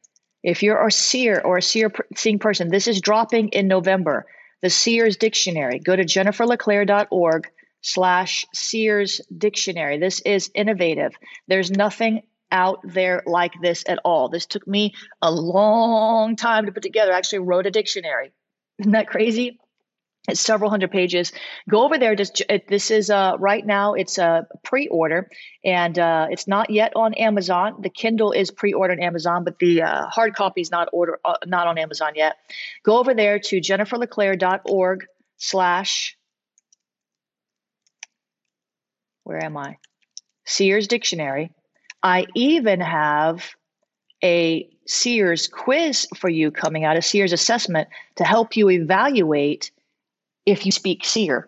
If 0.41 0.63
you're 0.63 0.85
a 0.85 0.91
seer 0.91 1.39
or 1.39 1.57
a 1.57 1.61
seer 1.61 1.91
seeing 2.15 2.39
person, 2.39 2.69
this 2.69 2.87
is 2.87 3.01
dropping 3.01 3.49
in 3.49 3.67
November. 3.67 4.25
The 4.61 4.69
Seers 4.69 5.17
Dictionary. 5.17 5.79
Go 5.79 5.95
to 5.95 6.03
jenniferleclaire.org 6.03 7.49
slash 7.83 8.45
Seers 8.53 9.21
Dictionary. 9.35 9.99
This 9.99 10.21
is 10.21 10.49
innovative. 10.55 11.13
There's 11.47 11.69
nothing 11.69 12.23
out 12.51 12.79
there 12.83 13.21
like 13.25 13.53
this 13.61 13.83
at 13.87 13.99
all. 14.05 14.29
This 14.29 14.45
took 14.45 14.65
me 14.67 14.93
a 15.21 15.31
long 15.31 16.35
time 16.35 16.65
to 16.65 16.71
put 16.71 16.83
together. 16.83 17.13
I 17.13 17.17
actually 17.17 17.39
wrote 17.39 17.65
a 17.65 17.71
dictionary. 17.71 18.31
Isn't 18.79 18.93
that 18.93 19.07
crazy? 19.07 19.59
It's 20.29 20.39
several 20.39 20.69
hundred 20.69 20.91
pages. 20.91 21.33
Go 21.69 21.83
over 21.83 21.97
there. 21.97 22.15
Just 22.15 22.41
this 22.69 22.91
is 22.91 23.09
uh, 23.09 23.33
right 23.39 23.65
now. 23.65 23.93
It's 23.93 24.17
a 24.17 24.47
pre-order, 24.63 25.29
and 25.65 25.99
uh, 25.99 26.27
it's 26.29 26.47
not 26.47 26.69
yet 26.69 26.93
on 26.95 27.13
Amazon. 27.15 27.81
The 27.81 27.89
Kindle 27.89 28.31
is 28.31 28.49
pre-ordered 28.49 28.99
on 28.99 29.03
Amazon, 29.03 29.43
but 29.43 29.59
the 29.59 29.81
uh, 29.81 30.07
hard 30.07 30.33
copy 30.33 30.61
is 30.61 30.71
not 30.71 30.87
order 30.93 31.19
uh, 31.25 31.33
not 31.45 31.67
on 31.67 31.77
Amazon 31.77 32.13
yet. 32.15 32.37
Go 32.83 32.99
over 32.99 33.13
there 33.13 33.39
to 33.39 33.57
jenniferleclaire.org 33.57 35.05
slash 35.35 36.17
where 39.23 39.43
am 39.43 39.57
I? 39.57 39.77
Seers 40.45 40.87
Dictionary. 40.87 41.51
I 42.01 42.25
even 42.35 42.81
have 42.81 43.49
a 44.23 44.69
Seers 44.85 45.47
quiz 45.47 46.07
for 46.17 46.29
you 46.29 46.51
coming 46.51 46.83
out, 46.83 46.97
a 46.97 47.01
Seers 47.01 47.33
assessment 47.33 47.87
to 48.15 48.23
help 48.23 48.57
you 48.57 48.69
evaluate 48.69 49.71
if 50.45 50.65
you 50.65 50.71
speak 50.71 51.05
Seer. 51.05 51.47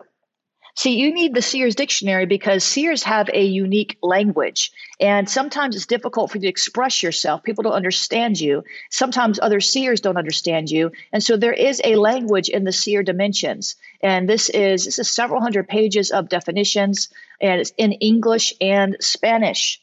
See, 0.76 0.96
you 0.96 1.14
need 1.14 1.34
the 1.34 1.40
Seers 1.40 1.74
dictionary 1.74 2.26
because 2.26 2.62
Seers 2.62 3.02
have 3.04 3.30
a 3.32 3.42
unique 3.42 3.96
language. 4.02 4.72
And 5.00 5.28
sometimes 5.28 5.74
it's 5.74 5.86
difficult 5.86 6.30
for 6.30 6.36
you 6.36 6.42
to 6.42 6.48
express 6.48 7.02
yourself. 7.02 7.42
People 7.42 7.62
don't 7.62 7.72
understand 7.72 8.38
you. 8.38 8.62
Sometimes 8.90 9.40
other 9.40 9.60
Seers 9.60 10.02
don't 10.02 10.18
understand 10.18 10.70
you. 10.70 10.92
And 11.14 11.22
so 11.22 11.38
there 11.38 11.54
is 11.54 11.80
a 11.82 11.96
language 11.96 12.50
in 12.50 12.64
the 12.64 12.72
Seer 12.72 13.02
dimensions. 13.02 13.76
And 14.02 14.28
this 14.28 14.50
is 14.50 14.84
this 14.84 14.98
is 14.98 15.08
several 15.08 15.40
hundred 15.40 15.66
pages 15.66 16.10
of 16.10 16.28
definitions, 16.28 17.08
and 17.40 17.58
it's 17.58 17.72
in 17.78 17.92
English 17.92 18.52
and 18.60 18.98
Spanish. 19.00 19.80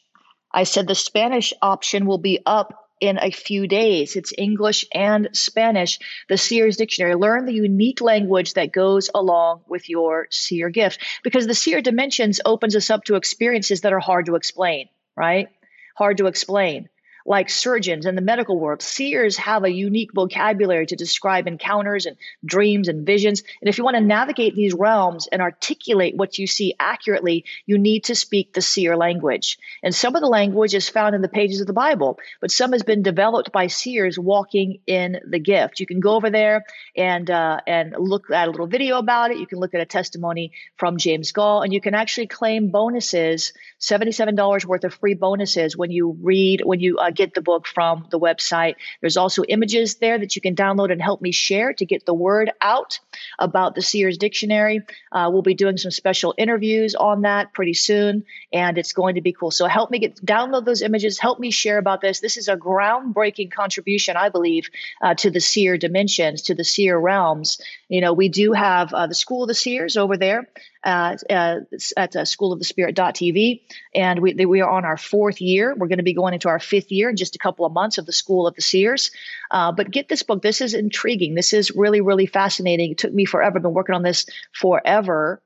I 0.52 0.62
said 0.62 0.86
the 0.86 0.94
Spanish 0.94 1.52
option 1.60 2.06
will 2.06 2.18
be 2.18 2.38
up 2.46 2.83
in 3.00 3.18
a 3.18 3.30
few 3.30 3.66
days. 3.66 4.16
It's 4.16 4.32
English 4.36 4.84
and 4.94 5.28
Spanish, 5.32 5.98
the 6.28 6.36
Seer's 6.36 6.76
Dictionary. 6.76 7.14
Learn 7.14 7.46
the 7.46 7.52
unique 7.52 8.00
language 8.00 8.54
that 8.54 8.72
goes 8.72 9.10
along 9.14 9.62
with 9.68 9.88
your 9.88 10.28
seer 10.30 10.68
gift 10.70 11.00
because 11.22 11.46
the 11.46 11.54
seer 11.54 11.82
dimensions 11.82 12.40
opens 12.44 12.76
us 12.76 12.90
up 12.90 13.04
to 13.04 13.16
experiences 13.16 13.82
that 13.82 13.92
are 13.92 14.00
hard 14.00 14.26
to 14.26 14.36
explain, 14.36 14.88
right? 15.16 15.48
Hard 15.96 16.18
to 16.18 16.26
explain 16.26 16.88
like 17.26 17.48
surgeons 17.48 18.06
in 18.06 18.14
the 18.14 18.22
medical 18.22 18.58
world, 18.58 18.82
seers 18.82 19.36
have 19.36 19.64
a 19.64 19.70
unique 19.70 20.12
vocabulary 20.12 20.86
to 20.86 20.96
describe 20.96 21.46
encounters 21.46 22.06
and 22.06 22.16
dreams 22.44 22.88
and 22.88 23.06
visions. 23.06 23.42
And 23.60 23.68
if 23.68 23.78
you 23.78 23.84
want 23.84 23.96
to 23.96 24.02
navigate 24.02 24.54
these 24.54 24.74
realms 24.74 25.26
and 25.26 25.40
articulate 25.40 26.16
what 26.16 26.38
you 26.38 26.46
see 26.46 26.74
accurately, 26.78 27.44
you 27.66 27.78
need 27.78 28.04
to 28.04 28.14
speak 28.14 28.52
the 28.52 28.60
seer 28.60 28.96
language. 28.96 29.58
And 29.82 29.94
some 29.94 30.14
of 30.14 30.20
the 30.20 30.28
language 30.28 30.74
is 30.74 30.88
found 30.88 31.14
in 31.14 31.22
the 31.22 31.28
pages 31.28 31.60
of 31.60 31.66
the 31.66 31.72
Bible, 31.72 32.18
but 32.40 32.50
some 32.50 32.72
has 32.72 32.82
been 32.82 33.02
developed 33.02 33.52
by 33.52 33.68
seers 33.68 34.18
walking 34.18 34.80
in 34.86 35.20
the 35.26 35.38
gift. 35.38 35.80
You 35.80 35.86
can 35.86 36.00
go 36.00 36.16
over 36.16 36.30
there 36.30 36.64
and 36.96 37.30
uh, 37.30 37.60
and 37.66 37.94
look 37.98 38.30
at 38.30 38.48
a 38.48 38.50
little 38.50 38.66
video 38.66 38.98
about 38.98 39.30
it. 39.30 39.38
You 39.38 39.46
can 39.46 39.60
look 39.60 39.74
at 39.74 39.80
a 39.80 39.86
testimony 39.86 40.52
from 40.76 40.98
James 40.98 41.32
Goll, 41.32 41.62
and 41.62 41.72
you 41.72 41.80
can 41.80 41.94
actually 41.94 42.26
claim 42.26 42.70
bonuses, 42.70 43.52
seventy-seven 43.78 44.34
dollars 44.34 44.66
worth 44.66 44.84
of 44.84 44.94
free 44.94 45.14
bonuses 45.14 45.76
when 45.76 45.90
you 45.90 46.16
read 46.20 46.62
when 46.64 46.80
you 46.80 46.98
uh, 46.98 47.10
get 47.14 47.34
the 47.34 47.40
book 47.40 47.66
from 47.66 48.06
the 48.10 48.18
website. 48.18 48.74
There's 49.00 49.16
also 49.16 49.42
images 49.44 49.96
there 49.96 50.18
that 50.18 50.36
you 50.36 50.42
can 50.42 50.54
download 50.54 50.92
and 50.92 51.00
help 51.00 51.20
me 51.20 51.32
share 51.32 51.72
to 51.74 51.86
get 51.86 52.06
the 52.06 52.14
word 52.14 52.50
out 52.60 53.00
about 53.38 53.74
the 53.74 53.82
Seers 53.82 54.18
Dictionary. 54.18 54.82
Uh, 55.12 55.30
we'll 55.32 55.42
be 55.42 55.54
doing 55.54 55.76
some 55.76 55.90
special 55.90 56.34
interviews 56.36 56.94
on 56.94 57.22
that 57.22 57.52
pretty 57.52 57.74
soon, 57.74 58.24
and 58.52 58.78
it's 58.78 58.92
going 58.92 59.14
to 59.14 59.20
be 59.20 59.32
cool. 59.32 59.50
So 59.50 59.66
help 59.66 59.90
me 59.90 59.98
get 59.98 60.16
download 60.24 60.64
those 60.64 60.82
images. 60.82 61.18
Help 61.18 61.38
me 61.38 61.50
share 61.50 61.78
about 61.78 62.00
this. 62.00 62.20
This 62.20 62.36
is 62.36 62.48
a 62.48 62.56
groundbreaking 62.56 63.52
contribution, 63.52 64.16
I 64.16 64.28
believe, 64.28 64.70
uh, 65.02 65.14
to 65.14 65.30
the 65.30 65.40
seer 65.40 65.78
dimensions, 65.78 66.42
to 66.42 66.54
the 66.54 66.64
seer 66.64 66.98
realms. 66.98 67.60
You 67.88 68.00
know, 68.00 68.12
we 68.12 68.28
do 68.28 68.52
have 68.52 68.92
uh, 68.92 69.06
the 69.06 69.14
School 69.14 69.42
of 69.42 69.48
the 69.48 69.54
Seers 69.54 69.96
over 69.96 70.16
there 70.16 70.48
uh, 70.84 71.16
uh, 71.30 71.60
at 71.96 72.14
uh, 72.14 72.24
School 72.24 72.52
of 72.52 72.58
the 72.58 72.64
Spirit.tv, 72.64 73.62
and 73.94 74.20
we 74.20 74.34
we 74.34 74.60
are 74.60 74.70
on 74.70 74.84
our 74.84 74.98
fourth 74.98 75.40
year. 75.40 75.74
We're 75.74 75.88
going 75.88 75.98
to 75.98 76.04
be 76.04 76.12
going 76.12 76.34
into 76.34 76.48
our 76.48 76.60
fifth 76.60 76.92
year 76.92 77.08
in 77.08 77.16
just 77.16 77.34
a 77.34 77.38
couple 77.38 77.64
of 77.64 77.72
months 77.72 77.96
of 77.96 78.04
the 78.04 78.12
School 78.12 78.46
of 78.46 78.54
the 78.54 78.62
Seers. 78.62 79.10
Uh, 79.50 79.72
but 79.72 79.90
get 79.90 80.08
this 80.08 80.22
book. 80.22 80.42
This 80.42 80.60
is 80.60 80.74
intriguing. 80.74 81.34
This 81.34 81.52
is 81.54 81.70
really 81.70 82.02
really 82.02 82.26
fascinating. 82.26 82.92
It 82.92 82.98
took 82.98 83.14
me 83.14 83.24
forever. 83.24 83.56
I've 83.56 83.62
been 83.62 83.72
working 83.72 83.94
on 83.94 84.02
this 84.02 84.26
forever. 84.52 85.42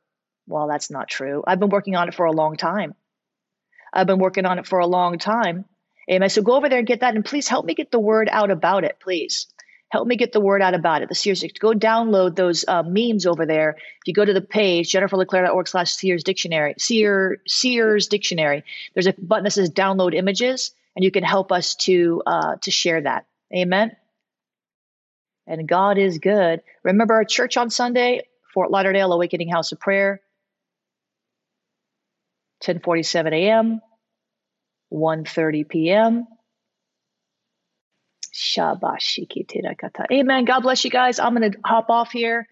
Well, 0.48 0.66
that's 0.66 0.90
not 0.90 1.08
true. 1.08 1.44
I've 1.46 1.60
been 1.60 1.68
working 1.68 1.94
on 1.94 2.08
it 2.08 2.14
for 2.14 2.26
a 2.26 2.32
long 2.32 2.56
time. 2.56 2.94
I've 3.92 4.06
been 4.06 4.18
working 4.18 4.44
on 4.44 4.58
it 4.58 4.66
for 4.66 4.80
a 4.80 4.86
long 4.86 5.18
time. 5.18 5.66
Amen. 6.10 6.30
So 6.30 6.42
go 6.42 6.54
over 6.56 6.68
there 6.68 6.78
and 6.78 6.86
get 6.86 7.00
that, 7.00 7.14
and 7.14 7.24
please 7.24 7.48
help 7.48 7.64
me 7.64 7.74
get 7.74 7.90
the 7.90 7.98
word 8.00 8.28
out 8.32 8.50
about 8.50 8.84
it, 8.84 8.98
please 9.00 9.46
help 9.90 10.06
me 10.06 10.16
get 10.16 10.32
the 10.32 10.40
word 10.40 10.62
out 10.62 10.74
about 10.74 11.02
it. 11.02 11.08
The 11.08 11.14
Seers, 11.14 11.44
go 11.58 11.72
download 11.72 12.36
those 12.36 12.64
uh, 12.68 12.82
memes 12.82 13.26
over 13.26 13.46
there. 13.46 13.76
If 13.78 14.06
you 14.06 14.14
go 14.14 14.24
to 14.24 14.32
the 14.32 14.40
page, 14.40 14.92
jenniferleclaire.org 14.92 15.68
slash 15.68 15.92
Seers 15.92 16.24
Dictionary, 16.24 16.74
Seer, 16.78 17.38
Seers 17.46 18.08
Dictionary, 18.08 18.64
there's 18.94 19.06
a 19.06 19.14
button 19.14 19.44
that 19.44 19.52
says 19.52 19.70
download 19.70 20.14
images, 20.14 20.72
and 20.94 21.04
you 21.04 21.10
can 21.10 21.24
help 21.24 21.52
us 21.52 21.74
to, 21.76 22.22
uh, 22.26 22.56
to 22.62 22.70
share 22.70 23.00
that. 23.00 23.26
Amen. 23.54 23.96
And 25.46 25.66
God 25.66 25.96
is 25.96 26.18
good. 26.18 26.60
Remember 26.82 27.14
our 27.14 27.24
church 27.24 27.56
on 27.56 27.70
Sunday, 27.70 28.22
Fort 28.52 28.70
Lauderdale 28.70 29.12
Awakening 29.12 29.48
House 29.48 29.72
of 29.72 29.80
Prayer, 29.80 30.20
1047 32.60 33.32
a.m., 33.32 33.80
1.30 34.92 35.68
p.m., 35.68 36.26
Amen. 40.12 40.44
God 40.44 40.60
bless 40.60 40.84
you 40.84 40.90
guys. 40.90 41.18
I'm 41.18 41.34
going 41.34 41.52
to 41.52 41.58
hop 41.64 41.90
off 41.90 42.10
here. 42.12 42.46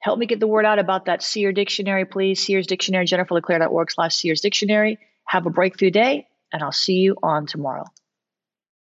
Help 0.00 0.18
me 0.18 0.26
get 0.26 0.40
the 0.40 0.48
word 0.48 0.64
out 0.64 0.78
about 0.78 1.06
that 1.06 1.22
Seer 1.22 1.52
Dictionary, 1.52 2.04
please. 2.04 2.44
Seers 2.44 2.66
Dictionary, 2.66 3.06
jenniferleclaire.org 3.06 3.90
slash 3.90 4.16
Seers 4.16 4.40
Dictionary. 4.40 4.98
Have 5.24 5.46
a 5.46 5.50
breakthrough 5.50 5.90
day, 5.90 6.26
and 6.52 6.62
I'll 6.62 6.72
see 6.72 6.94
you 6.94 7.16
on 7.22 7.46
tomorrow. 7.46 7.84